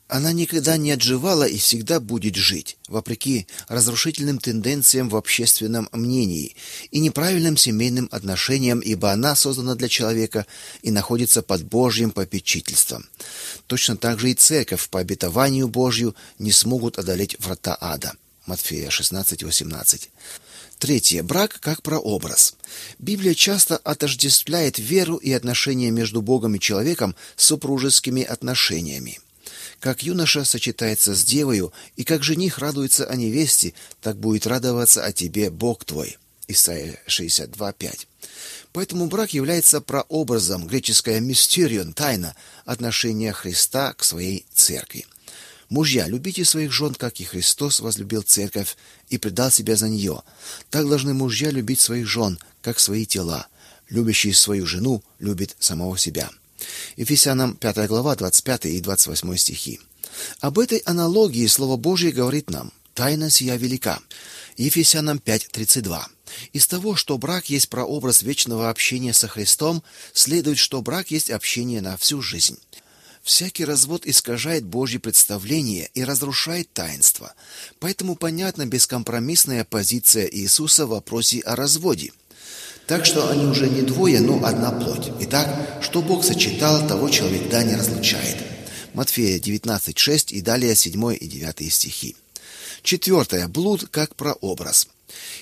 [0.08, 6.56] Она никогда не отживала и всегда будет жить, вопреки разрушительным тенденциям в общественном мнении
[6.92, 10.46] и неправильным семейным отношениям, ибо она создана для человека
[10.84, 13.08] и находится под Божьим попечительством.
[13.66, 18.14] Точно так же и церковь по обетованию Божью не смогут одолеть врата ада.
[18.46, 20.10] Матфея 16:18.
[20.80, 21.24] Третье.
[21.24, 22.56] Брак как прообраз.
[23.00, 29.20] Библия часто отождествляет веру и отношения между Богом и человеком с супружескими отношениями.
[29.80, 35.12] Как юноша сочетается с девою, и как жених радуется о невесте, так будет радоваться о
[35.14, 36.18] тебе Бог твой.
[36.48, 38.08] Исайя 62:5.
[38.72, 42.36] Поэтому брак является прообразом греческое мистерион, тайна
[42.66, 45.06] отношения Христа к своей церкви.
[45.70, 48.78] Мужья, любите своих жен, как и Христос возлюбил церковь
[49.10, 50.22] и предал себя за нее.
[50.70, 53.48] Так должны мужья любить своих жен, как свои тела.
[53.90, 56.30] Любящий свою жену любит самого себя.
[56.98, 59.80] Ефесянам 5 глава 25 и 28 стихи.
[60.40, 64.00] Об этой аналогии Слово Божье говорит нам: тайна сия велика.
[64.58, 66.02] Ефесянам 5:32.
[66.54, 71.82] Из того, что брак есть прообраз вечного общения со Христом, следует, что брак есть общение
[71.82, 72.58] на всю жизнь.
[73.26, 77.34] Всякий развод искажает Божье представление и разрушает таинство.
[77.80, 82.12] Поэтому понятна бескомпромиссная позиция Иисуса в вопросе о разводе.
[82.86, 85.12] Так что они уже не двое, но одна плоть.
[85.22, 88.38] Итак, что Бог сочетал, того человек да не разлучает.
[88.94, 92.16] Матфея 19:6 и далее 7 и 9 стихи.
[92.84, 93.48] Четвертое.
[93.48, 94.88] Блуд как прообраз.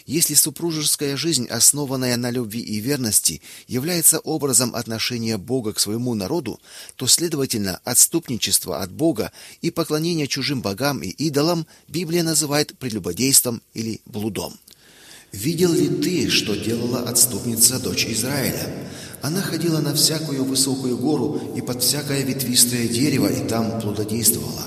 [0.06, 6.60] Если супружеская жизнь, основанная на любви и верности, является образом отношения Бога к своему народу,
[6.96, 9.32] то, следовательно, отступничество от Бога
[9.62, 14.58] и поклонение чужим богам и идолам Библия называет прелюбодейством или блудом.
[15.32, 18.70] Видел ли ты, что делала отступница дочь Израиля?
[19.24, 24.64] Она ходила на всякую высокую гору и под всякое ветвистое дерево и там плододействовала.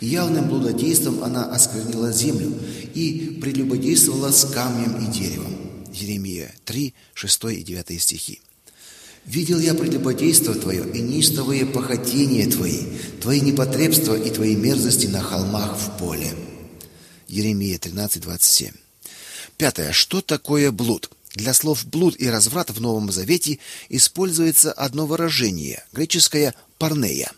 [0.00, 2.52] Явным блудодейством она осквернила землю
[2.94, 5.56] и прелюбодействовала с камнем и деревом.
[5.92, 8.40] Еремия 3, 6 и 9 стихи.
[9.26, 12.86] Видел я прелюбодейство твое и неистовые похотения твои,
[13.20, 16.34] твои непотребства и твои мерзости на холмах в поле.
[17.28, 18.72] Еремия 13, 27.
[19.58, 19.92] Пятое.
[19.92, 21.10] Что такое блуд?
[21.34, 23.58] Для слов блуд и разврат в Новом Завете
[23.88, 27.30] используется одно выражение, греческое парнея,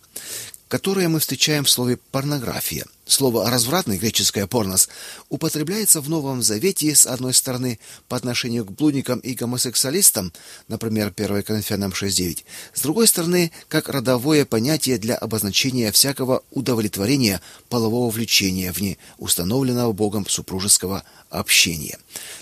[0.72, 2.86] которое мы встречаем в слове порнография.
[3.04, 4.88] Слово развратный греческое порнос
[5.28, 10.32] употребляется в Новом Завете с одной стороны по отношению к блудникам и гомосексуалистам,
[10.68, 18.10] например, 1 Коринфянам 6:9, с другой стороны, как родовое понятие для обозначения всякого удовлетворения полового
[18.10, 21.98] влечения вне установленного Богом супружеского общения.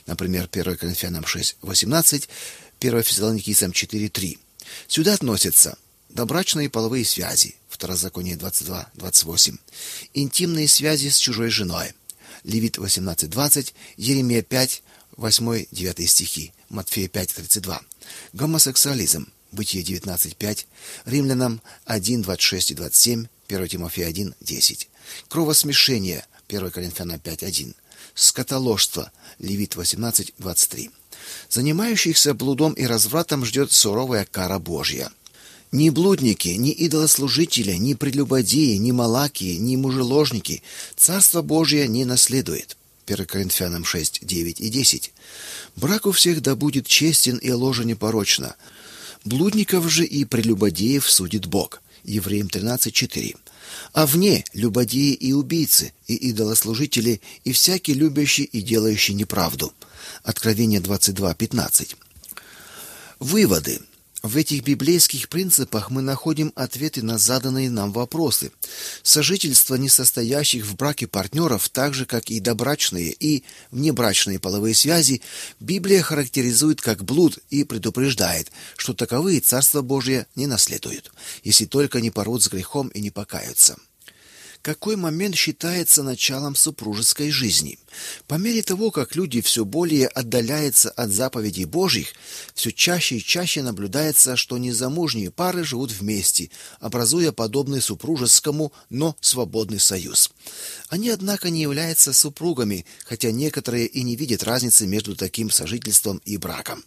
[0.07, 2.29] Например, 1 Коринфянам 6:18,
[2.79, 4.38] 1 Фессалоникийцам 4:3.
[4.87, 5.77] Сюда относятся
[6.11, 9.59] добрачные половые связи, Второзаконие 22:28.
[10.12, 11.95] Интимные связи с чужой женой.
[12.45, 14.83] Левит 18:20, Еремия 5,
[15.16, 17.81] 8, 9 стихи, Матфея 5:32.
[18.35, 19.33] Гомосексуализм.
[19.51, 20.66] Бытие 19:5,
[21.07, 24.88] Римлянам 1:26 и 27, 1 Тимофея 1:10.
[25.29, 26.27] Кровосмешение.
[26.49, 27.75] 1 Коринфянам 5:1.
[28.14, 29.11] Скотоложство.
[29.38, 30.90] Левит 18:23.
[31.49, 35.11] Занимающихся блудом и развратом ждет суровая кара Божья.
[35.72, 40.62] Ни блудники, ни идолослужители, ни прелюбодеи, ни малакии, ни мужеложники
[40.96, 42.76] Царство Божие не наследует.
[43.06, 45.12] 1 Коринфянам 6, 9 и 10.
[45.76, 48.56] Брак у всех да будет честен и ложа непорочна.
[49.24, 51.82] Блудников же и прелюбодеев судит Бог.
[52.03, 53.36] Евреям 13, 4.
[53.92, 59.72] А вне любодеи и убийцы, и идолослужители, и всякий любящий и делающий неправду.
[60.24, 61.97] Откровение 22, 15.
[63.20, 63.80] Выводы.
[64.23, 68.53] В этих библейских принципах мы находим ответы на заданные нам вопросы.
[69.03, 75.23] Сожительство несостоящих в браке партнеров, так же как и добрачные и внебрачные половые связи,
[75.59, 81.11] Библия характеризует как блуд и предупреждает, что таковые Царство Божие не наследуют,
[81.43, 83.79] если только не порвут с грехом и не покаются.
[84.62, 87.78] Какой момент считается началом супружеской жизни.
[88.26, 92.12] По мере того, как люди все более отдаляются от заповедей Божьих,
[92.54, 99.80] все чаще и чаще наблюдается, что незамужние пары живут вместе, образуя подобный супружескому, но свободный
[99.80, 100.30] союз.
[100.88, 106.36] Они, однако, не являются супругами, хотя некоторые и не видят разницы между таким сожительством и
[106.36, 106.84] браком.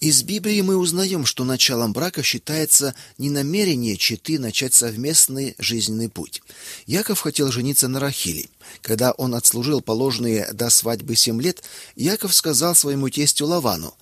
[0.00, 6.40] Из Библии мы узнаем, что началом брака считается не намерение четы начать совместный жизненный путь.
[6.86, 8.46] Яков хотел жениться на Рахиле.
[8.80, 11.64] Когда он отслужил положенные до свадьбы семь лет,
[11.96, 13.96] Яков сказал своему тестю Лавану,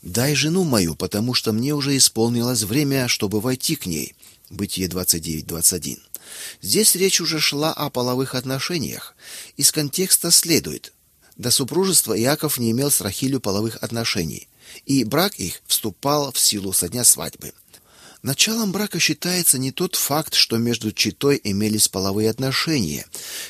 [0.00, 4.14] «Дай жену мою, потому что мне уже исполнилось время, чтобы войти к ней».
[4.48, 5.98] Бытие 29.21.
[6.62, 9.14] Здесь речь уже шла о половых отношениях.
[9.58, 10.94] Из контекста следует,
[11.36, 14.48] до супружества Иаков не имел с Рахилью половых отношений
[14.86, 17.52] и брак их вступал в силу со дня свадьбы.
[18.24, 23.04] Началом брака считается не тот факт, что между читой имелись половые отношения.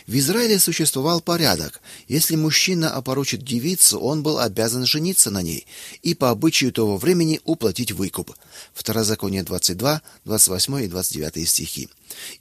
[0.09, 1.81] В Израиле существовал порядок.
[2.09, 5.64] Если мужчина опорочит девицу, он был обязан жениться на ней
[6.03, 8.35] и по обычаю того времени уплатить выкуп.
[8.75, 11.89] Второзаконие 22, 28 и 29 стихи.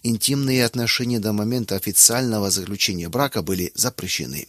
[0.02, 4.48] Интимные отношения до момента официального заключения брака были запрещены.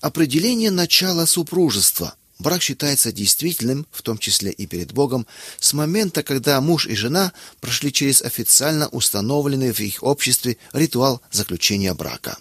[0.00, 2.16] Определение начала супружества.
[2.40, 5.26] Брак считается действительным, в том числе и перед Богом,
[5.58, 11.92] с момента, когда муж и жена прошли через официально установленный в их обществе ритуал заключения
[11.92, 12.38] брака.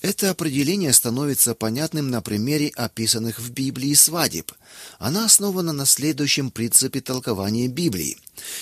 [0.00, 4.52] Это определение становится понятным на примере описанных в Библии свадеб.
[5.00, 8.18] Она основана на следующем принципе толкования Библии.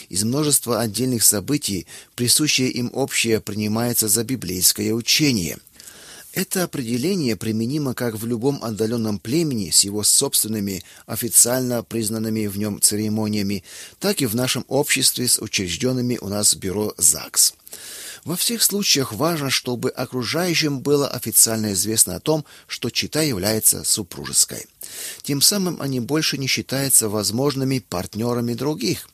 [0.09, 5.59] Из множества отдельных событий присущее им общее принимается за библейское учение–
[6.33, 12.81] это определение применимо как в любом отдаленном племени с его собственными официально признанными в нем
[12.81, 13.65] церемониями,
[14.01, 17.55] так и в нашем обществе с учрежденными у нас бюро ЗАГС.
[18.25, 24.67] Во всех случаях важно, чтобы окружающим было официально известно о том, что чита является супружеской.
[25.23, 29.09] Тем самым они больше не считаются возможными партнерами других.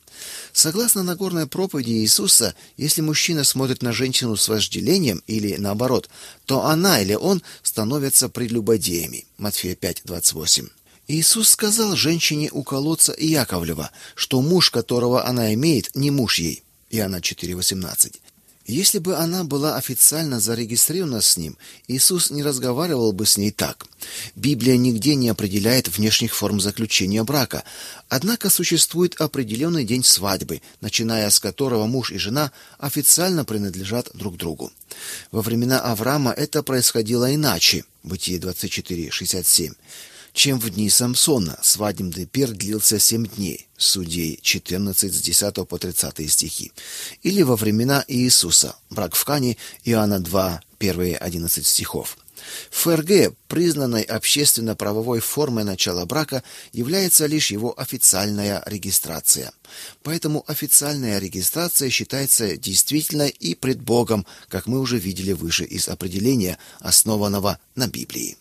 [0.52, 6.08] Согласно Нагорной проповеди Иисуса, если мужчина смотрит на женщину с вожделением или наоборот,
[6.46, 9.26] то она или он становятся прелюбодеями.
[9.36, 10.70] Матфея 5:28.
[11.08, 16.62] Иисус сказал женщине у колодца Яковлева, что муж, которого она имеет, не муж ей.
[16.90, 18.20] Иоанна 4:18.
[18.68, 21.56] Если бы она была официально зарегистрирована с ним,
[21.88, 23.86] Иисус не разговаривал бы с ней так.
[24.36, 27.64] Библия нигде не определяет внешних форм заключения брака,
[28.10, 34.70] однако существует определенный день свадьбы, начиная с которого муж и жена официально принадлежат друг другу.
[35.32, 37.86] Во времена Авраама это происходило иначе.
[38.02, 39.72] Бытие 24:67
[40.39, 41.59] чем в дни Самсона.
[41.62, 43.66] Свадебный пир длился семь дней.
[43.76, 46.70] Судей 14 с 10 по 30 стихи.
[47.24, 48.76] Или во времена Иисуса.
[48.89, 52.16] Брак в Кане, Иоанна 2, первые 11 стихов.
[52.70, 59.51] ФРГ, признанной общественно-правовой формой начала брака, является лишь его официальная регистрация.
[60.05, 66.59] Поэтому официальная регистрация считается действительной и пред Богом, как мы уже видели выше из определения,
[66.78, 68.36] основанного на Библии.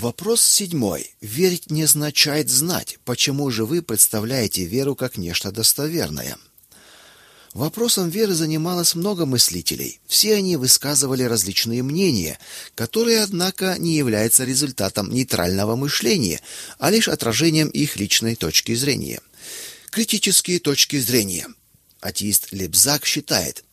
[0.00, 1.14] Вопрос седьмой.
[1.20, 2.96] Верить не означает знать.
[3.04, 6.38] Почему же вы представляете веру как нечто достоверное?
[7.52, 10.00] Вопросом веры занималось много мыслителей.
[10.06, 12.38] Все они высказывали различные мнения,
[12.74, 16.40] которые, однако, не являются результатом нейтрального мышления,
[16.78, 19.20] а лишь отражением их личной точки зрения.
[19.90, 21.46] Критические точки зрения.
[22.00, 23.64] Атеист Лебзак считает,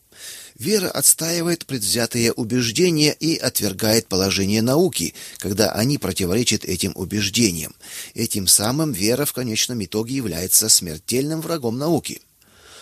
[0.58, 7.76] Вера отстаивает предвзятые убеждения и отвергает положение науки, когда они противоречат этим убеждениям.
[8.14, 12.22] Этим самым вера в конечном итоге является смертельным врагом науки.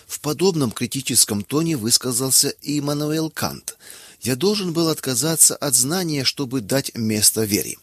[0.06, 3.76] В подобном критическом тоне высказался и Иммануил Кант.
[4.22, 7.76] Я должен был отказаться от знания, чтобы дать место вере.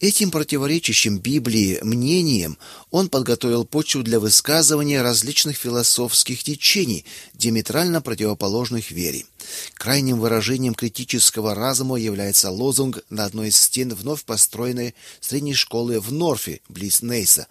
[0.00, 2.58] Этим противоречащим Библии мнением
[2.90, 7.04] он подготовил почву для высказывания различных философских течений,
[7.34, 9.26] диаметрально противоположных вере.
[9.74, 16.12] Крайним выражением критического разума является лозунг на одной из стен вновь построенной средней школы в
[16.12, 17.48] Норфе, близ Нейса.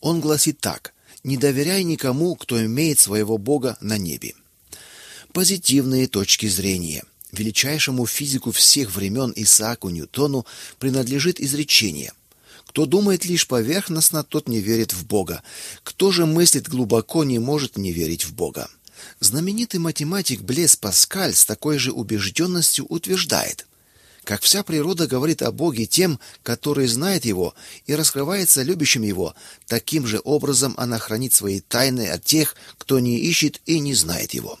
[0.00, 0.94] Он гласит так:
[1.24, 4.34] "Не доверяй никому, кто имеет своего бога на небе".
[5.32, 7.04] Позитивные точки зрения.
[7.32, 10.46] Величайшему физику всех времен Исааку Ньютону
[10.78, 12.12] принадлежит изречение:
[12.66, 15.42] Кто думает лишь поверхностно, тот не верит в Бога.
[15.82, 18.68] Кто же мыслит глубоко, не может не верить в Бога.
[19.20, 23.66] Знаменитый математик Блес Паскаль с такой же убежденностью утверждает:
[24.28, 27.54] как вся природа говорит о Боге тем, которые знают его
[27.86, 29.34] и раскрывается любящим его,
[29.66, 34.34] таким же образом она хранит свои тайны от тех, кто не ищет и не знает
[34.34, 34.58] его.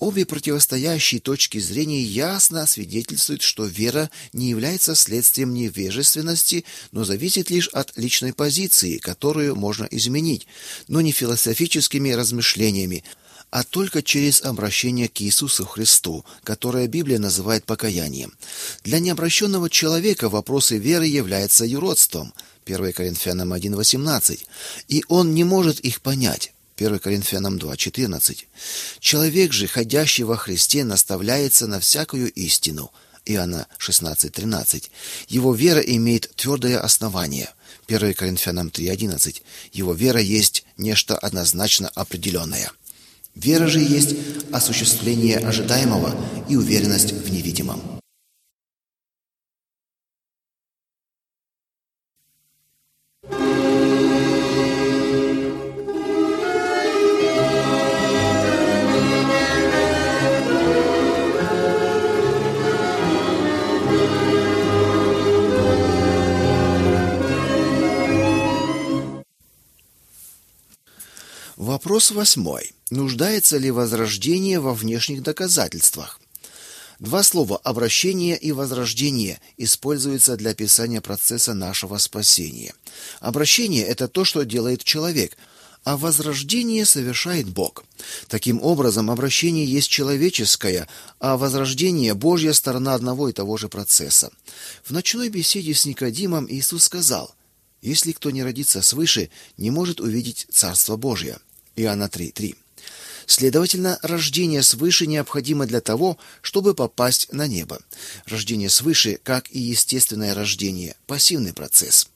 [0.00, 7.68] Обе противостоящие точки зрения ясно свидетельствуют, что вера не является следствием невежественности, но зависит лишь
[7.68, 10.46] от личной позиции, которую можно изменить,
[10.88, 13.04] но не философическими размышлениями,
[13.50, 18.32] а только через обращение к Иисусу Христу, которое Библия называет покаянием.
[18.82, 22.32] Для необращенного человека вопросы веры являются юродством.
[22.64, 24.46] 1 Коринфянам 1:18.
[24.88, 26.54] И он не может их понять.
[26.80, 28.46] 1 Коринфянам 2:14.
[29.00, 32.90] Человек же, ходящий во Христе, наставляется на всякую истину.
[33.26, 34.90] Иоанна 16:13.
[35.28, 37.50] Его вера имеет твердое основание.
[37.86, 39.42] 1 Коринфянам 3:11.
[39.74, 42.70] Его вера есть нечто однозначно определенное.
[43.34, 44.16] Вера же есть
[44.50, 46.16] осуществление ожидаемого
[46.48, 47.99] и уверенность в невидимом.
[71.90, 72.72] Вопрос восьмой.
[72.90, 76.20] Нуждается ли возрождение во внешних доказательствах?
[77.00, 82.74] Два слова «обращение» и «возрождение» используются для описания процесса нашего спасения.
[83.18, 85.36] Обращение– это то, что делает человек,
[85.82, 87.84] а возрождение совершает Бог.
[88.28, 90.86] Таким образом, обращение есть человеческое,
[91.18, 94.30] а возрождение– Божья сторона одного и того же процесса.
[94.84, 97.34] В ночной беседе с Никодимом Иисус сказал,
[97.82, 101.40] «Если кто не родится свыше, не может увидеть Царство Божье».
[101.76, 102.54] Иоанна 3:3.
[103.26, 107.78] Следовательно, рождение свыше необходимо для того, чтобы попасть на небо.
[108.26, 112.08] Рождение свыше, как и естественное рождение, пассивный процесс.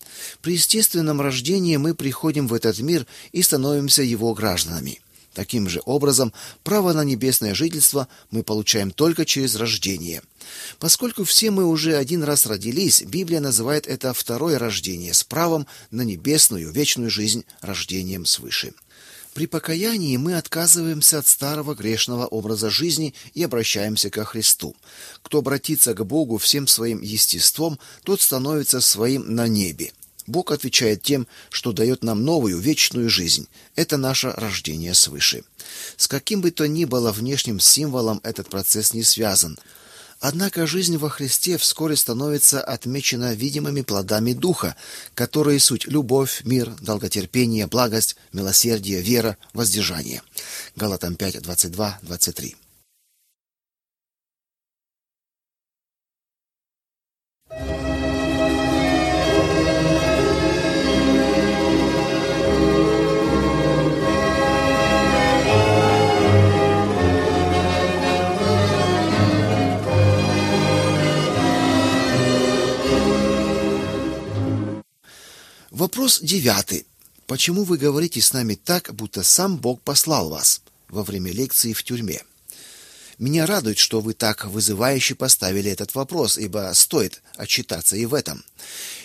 [0.42, 5.00] При естественном рождении мы приходим в этот мир и становимся его гражданами.
[5.34, 6.32] Таким же образом,
[6.62, 10.22] право на небесное жительство мы получаем только через рождение.
[10.78, 16.02] Поскольку все мы уже один раз родились, Библия называет это второе рождение с правом на
[16.02, 18.74] небесную вечную жизнь рождением свыше.
[19.34, 24.76] При покаянии мы отказываемся от старого грешного образа жизни и обращаемся ко Христу.
[25.22, 29.92] Кто обратится к Богу всем своим естеством, тот становится своим на небе.
[30.28, 33.48] Бог отвечает тем, что дает нам новую вечную жизнь.
[33.74, 35.42] Это наше рождение свыше.
[35.96, 39.58] С каким бы то ни было внешним символом этот процесс не связан–
[40.26, 44.74] Однако жизнь во Христе вскоре становится отмечена видимыми плодами духа,
[45.14, 50.22] которые суть любовь, мир, долготерпение, благость, милосердие, вера, воздержание.
[50.76, 51.42] Галатам 5,
[75.84, 76.86] Вопрос девятый.
[77.26, 81.82] Почему вы говорите с нами так, будто сам Бог послал вас во время лекции в
[81.82, 82.22] тюрьме?
[83.18, 88.42] Меня радует, что вы так вызывающе поставили этот вопрос, ибо стоит отчитаться и в этом.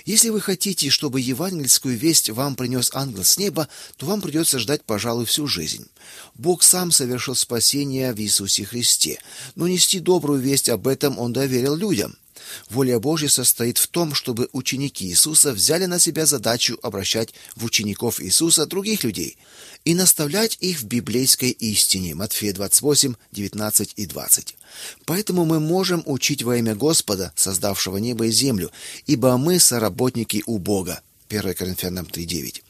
[0.05, 3.67] Если вы хотите, чтобы евангельскую весть вам принес ангел с неба,
[3.97, 5.85] то вам придется ждать, пожалуй, всю жизнь.
[6.35, 9.19] Бог сам совершил спасение в Иисусе Христе,
[9.55, 12.15] но нести добрую весть об этом он доверил людям.
[12.69, 18.21] Воля Божья состоит в том, чтобы ученики Иисуса взяли на себя задачу обращать в учеников
[18.21, 19.37] Иисуса других людей
[19.85, 22.15] и наставлять их в библейской истине.
[22.15, 24.55] Матфея 28, 19 и 20.
[25.05, 28.71] Поэтому мы можем учить во имя Господа, создавшего небо и землю,
[29.07, 31.01] ибо мы соработники у Бога.
[31.29, 32.63] 1 Коринфянам 3:9.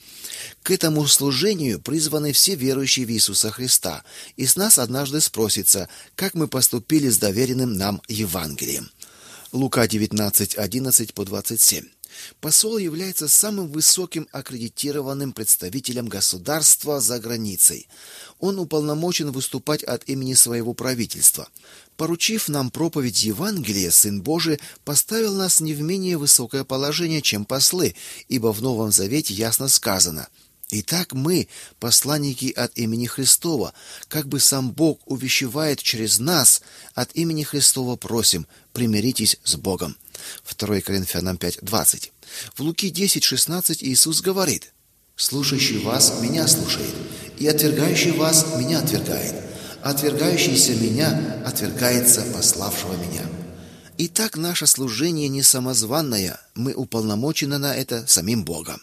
[0.63, 4.03] К этому служению призваны все верующие в Иисуса Христа,
[4.35, 8.91] и с нас однажды спросится, как мы поступили с доверенным нам Евангелием.
[9.51, 11.85] Лука 19:11 по 27.
[12.39, 17.87] Посол является самым высоким аккредитированным представителем государства за границей.
[18.39, 21.49] Он уполномочен выступать от имени своего правительства.
[21.97, 27.95] Поручив нам проповедь Евангелия, Сын Божий поставил нас не в менее высокое положение, чем послы,
[28.27, 30.27] ибо в Новом Завете ясно сказано:
[30.71, 31.47] Итак, мы,
[31.79, 33.73] посланники от имени Христова,
[34.07, 36.61] как бы сам Бог увещевает через нас,
[36.93, 39.97] от имени Христова просим, примиритесь с Богом.
[40.45, 42.11] 2 Коринфянам 5:20.
[42.55, 44.73] В Луки 10:16 Иисус говорит:
[45.15, 46.93] Слушающий вас меня слушает,
[47.39, 49.35] и отвергающий вас меня отвергает.
[49.81, 53.25] Отвергающийся меня отвергается пославшего меня.
[53.97, 58.81] Итак, наше служение не самозванное, мы уполномочены на это самим Богом.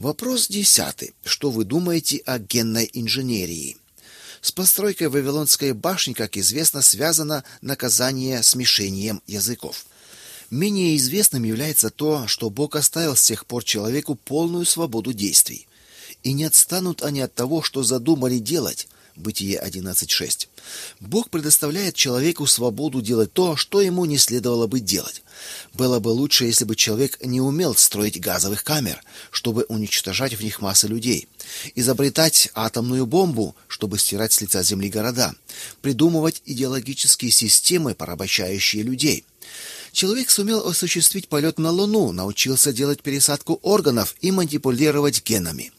[0.00, 1.12] Вопрос десятый.
[1.26, 3.76] Что вы думаете о генной инженерии?
[4.40, 9.84] С постройкой Вавилонской башни, как известно, связано наказание смешением языков.
[10.48, 15.66] Менее известным является то, что Бог оставил с тех пор человеку полную свободу действий.
[16.22, 18.88] И не отстанут они от того, что задумали делать.
[19.16, 20.48] Бытие 11.6.
[21.00, 25.22] Бог предоставляет человеку свободу делать то, что ему не следовало бы делать.
[25.72, 30.60] Было бы лучше, если бы человек не умел строить газовых камер, чтобы уничтожать в них
[30.60, 31.28] массы людей,
[31.74, 35.34] изобретать атомную бомбу, чтобы стирать с лица земли города,
[35.82, 39.24] придумывать идеологические системы, порабощающие людей.
[39.92, 45.72] Человек сумел осуществить полет на Луну, научился делать пересадку органов и манипулировать генами.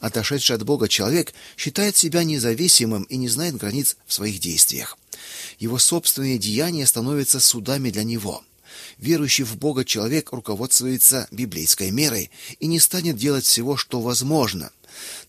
[0.00, 4.98] Отошедший от Бога человек считает себя независимым и не знает границ в своих действиях.
[5.58, 8.44] Его собственные деяния становятся судами для него.
[8.98, 14.70] Верующий в Бога человек руководствуется библейской мерой и не станет делать всего, что возможно.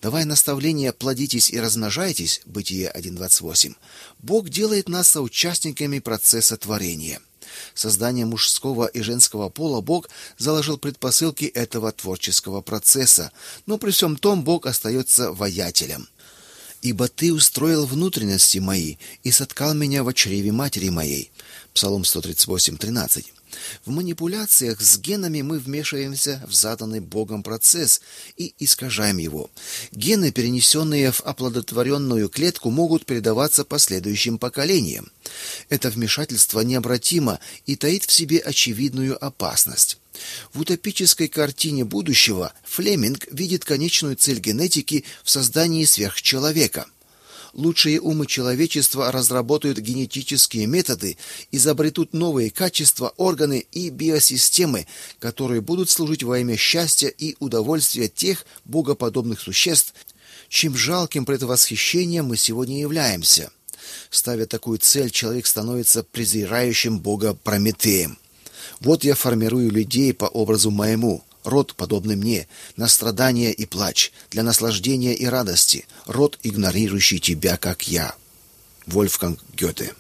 [0.02, 3.76] Давая наставление «плодитесь и размножайтесь» Бытие 1.28,
[4.20, 7.20] Бог делает нас соучастниками процесса творения.
[7.74, 13.32] Создание мужского и женского пола Бог заложил предпосылки этого творческого процесса,
[13.66, 16.08] но при всем том Бог остается воятелем.
[16.82, 21.32] Ибо ты устроил внутренности мои и соткал меня в чреве матери моей.
[21.74, 23.35] Псалом 138:13.
[23.86, 28.02] В манипуляциях с генами мы вмешиваемся в заданный Богом процесс
[28.38, 29.50] и искажаем его.
[29.92, 35.12] Гены, перенесенные в оплодотворенную клетку, могут передаваться последующим поколениям.
[35.70, 39.98] Это вмешательство необратимо и таит в себе очевидную опасность.
[40.54, 46.88] В утопической картине будущего Флеминг видит конечную цель генетики в создании сверхчеловека–
[47.56, 51.18] лучшие умы человечества разработают генетические методы,
[51.52, 54.86] изобретут новые качества, органы и биосистемы,
[55.20, 59.94] которые будут служить во имя счастья и удовольствия тех богоподобных существ,
[60.50, 63.52] чем жалким предвосхищением мы сегодня являемся.
[64.10, 68.18] Ставя такую цель, человек становится презирающим Бога Прометеем.
[68.80, 74.44] Вот я формирую людей по образу моему– род, подобный мне, на страдания и плач, для
[74.44, 78.16] наслаждения и радости, род, игнорирующий тебя, как я.
[78.86, 79.94] Вольфганг Гёте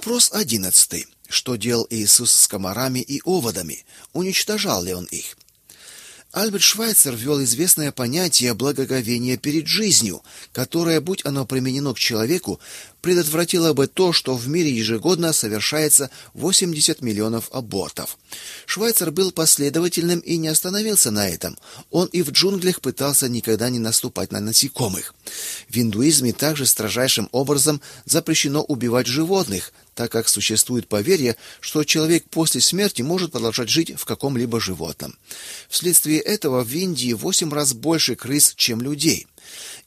[0.00, 1.06] Вопрос одиннадцатый.
[1.28, 3.84] Что делал Иисус с комарами и оводами?
[4.14, 5.36] Уничтожал ли он их?
[6.32, 10.22] Альберт Швайцер ввел известное понятие благоговения перед жизнью,
[10.52, 12.60] которое, будь оно применено к человеку,
[13.00, 18.18] предотвратило бы то, что в мире ежегодно совершается 80 миллионов абортов.
[18.66, 21.58] Швайцер был последовательным и не остановился на этом.
[21.90, 25.14] Он и в джунглях пытался никогда не наступать на насекомых.
[25.68, 32.60] В индуизме также строжайшим образом запрещено убивать животных, так как существует поверье, что человек после
[32.60, 35.16] смерти может продолжать жить в каком-либо животном.
[35.68, 39.26] Вследствие этого в Индии восемь раз больше крыс, чем людей.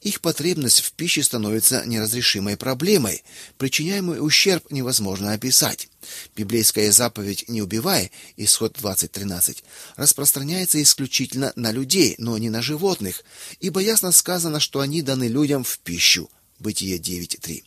[0.02, 3.22] Их потребность в пище становится неразрешимой проблемой,
[3.58, 5.88] причиняемый ущерб невозможно описать.
[6.36, 9.62] Библейская заповедь «не убивай» исход 20.13
[9.96, 13.24] распространяется исключительно на людей, но не на животных,
[13.60, 16.28] ибо ясно сказано, что они даны людям в пищу.
[16.58, 17.64] Бытие 9.3.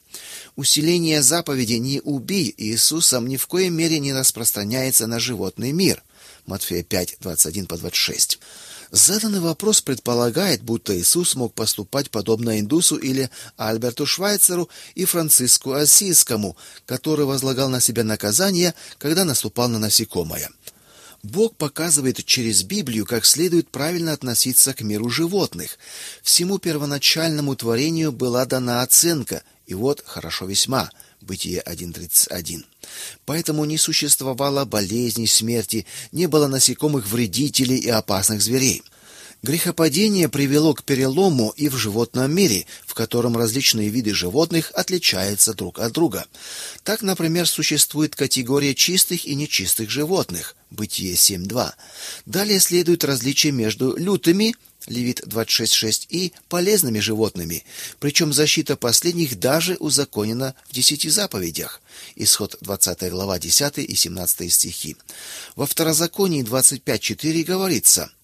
[0.55, 6.03] Усиление заповеди «не убий» Иисусом ни в коей мере не распространяется на животный мир.
[6.45, 8.39] Матфея 5, 21 по 26.
[8.91, 16.55] Заданный вопрос предполагает, будто Иисус мог поступать подобно Индусу или Альберту Швайцеру и Франциску Ассизскому,
[16.85, 20.49] который возлагал на себя наказание, когда наступал на насекомое.
[21.23, 25.77] Бог показывает через Библию, как следует правильно относиться к миру животных.
[26.21, 30.89] Всему первоначальному творению была дана оценка, и вот хорошо весьма.
[31.21, 32.63] Бытие 1.31.
[33.25, 38.83] Поэтому не существовало болезней, смерти, не было насекомых вредителей и опасных зверей.
[39.43, 45.79] Грехопадение привело к перелому и в животном мире, в котором различные виды животных отличаются друг
[45.79, 46.25] от друга.
[46.83, 51.71] Так, например, существует категория чистых и нечистых животных, Бытие 7.2.
[52.25, 54.55] Далее следует различие между лютыми,
[54.87, 57.63] Левит 26.6, и полезными животными,
[57.99, 61.81] причем защита последних даже узаконена в десяти заповедях.
[62.15, 64.97] Исход 20 глава 10 и 17 стихи.
[65.55, 68.11] Во Второзаконии 25.4 говорится–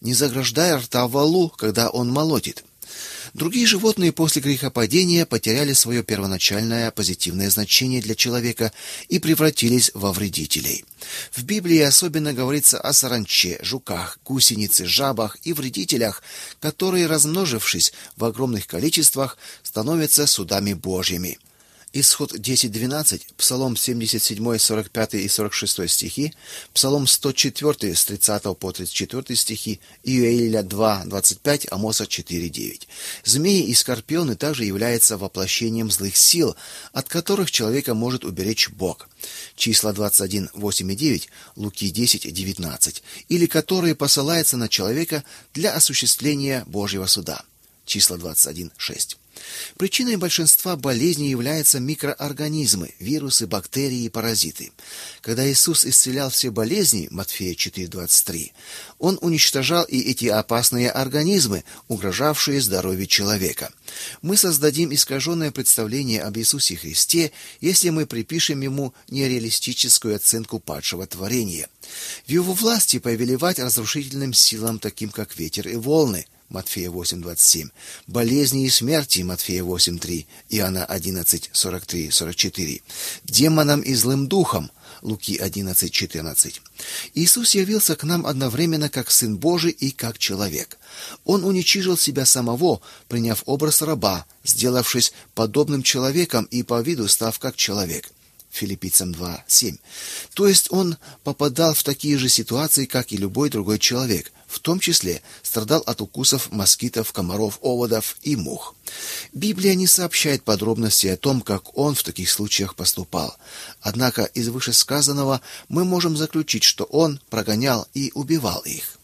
[0.00, 2.64] не заграждая рта валу, когда он молотит.
[3.34, 8.72] Другие животные после грехопадения потеряли свое первоначальное позитивное значение для человека
[9.08, 10.84] и превратились во вредителей.
[11.32, 16.22] В Библии особенно говорится о саранче, жуках, гусенице, жабах и вредителях,
[16.60, 21.38] которые, размножившись в огромных количествах, становятся судами Божьими.
[21.92, 26.32] Исход 10.12, Псалом 77, 45 и 46 стихи,
[26.72, 32.88] Псалом 104 с 30 по 34 стихи, Иуэля 2, 25, Амоса 4, 9.
[33.24, 36.54] Змеи и скорпионы также являются воплощением злых сил,
[36.92, 39.08] от которых человека может уберечь Бог.
[39.56, 45.24] Числа 21, 8 и 9, Луки 10, 19, или которые посылаются на человека
[45.54, 47.42] для осуществления Божьего суда.
[47.84, 49.19] Числа 21, 6.
[49.76, 54.72] Причиной большинства болезней являются микроорганизмы, вирусы, бактерии и паразиты.
[55.20, 58.52] Когда Иисус исцелял все болезни, Матфея 4:23,
[58.98, 63.72] он уничтожал и эти опасные организмы, угрожавшие здоровью человека.
[64.22, 71.68] Мы создадим искаженное представление об Иисусе Христе, если мы припишем ему нереалистическую оценку падшего творения.
[72.26, 77.70] В его власти повелевать разрушительным силам, таким как ветер и волны– Матфея 8:27,
[78.08, 82.82] болезни и смерти Матфея 8:3, Иоанна 11:43-44,
[83.24, 84.70] демонам и злым духам
[85.02, 86.60] Луки 11:14.
[87.14, 90.78] Иисус явился к нам одновременно как сын Божий и как человек.
[91.24, 97.56] Он уничижил себя самого, приняв образ раба, сделавшись подобным человеком и по виду став как
[97.56, 98.10] человек.
[98.50, 99.78] Филиппийцам 2:7.
[100.34, 104.80] То есть он попадал в такие же ситуации, как и любой другой человек, в том
[104.80, 108.74] числе страдал от укусов москитов, комаров, оводов и мух.
[109.32, 113.36] Библия не сообщает подробностей о том, как он в таких случаях поступал.
[113.80, 118.99] Однако из вышесказанного мы можем заключить, что он прогонял и убивал их.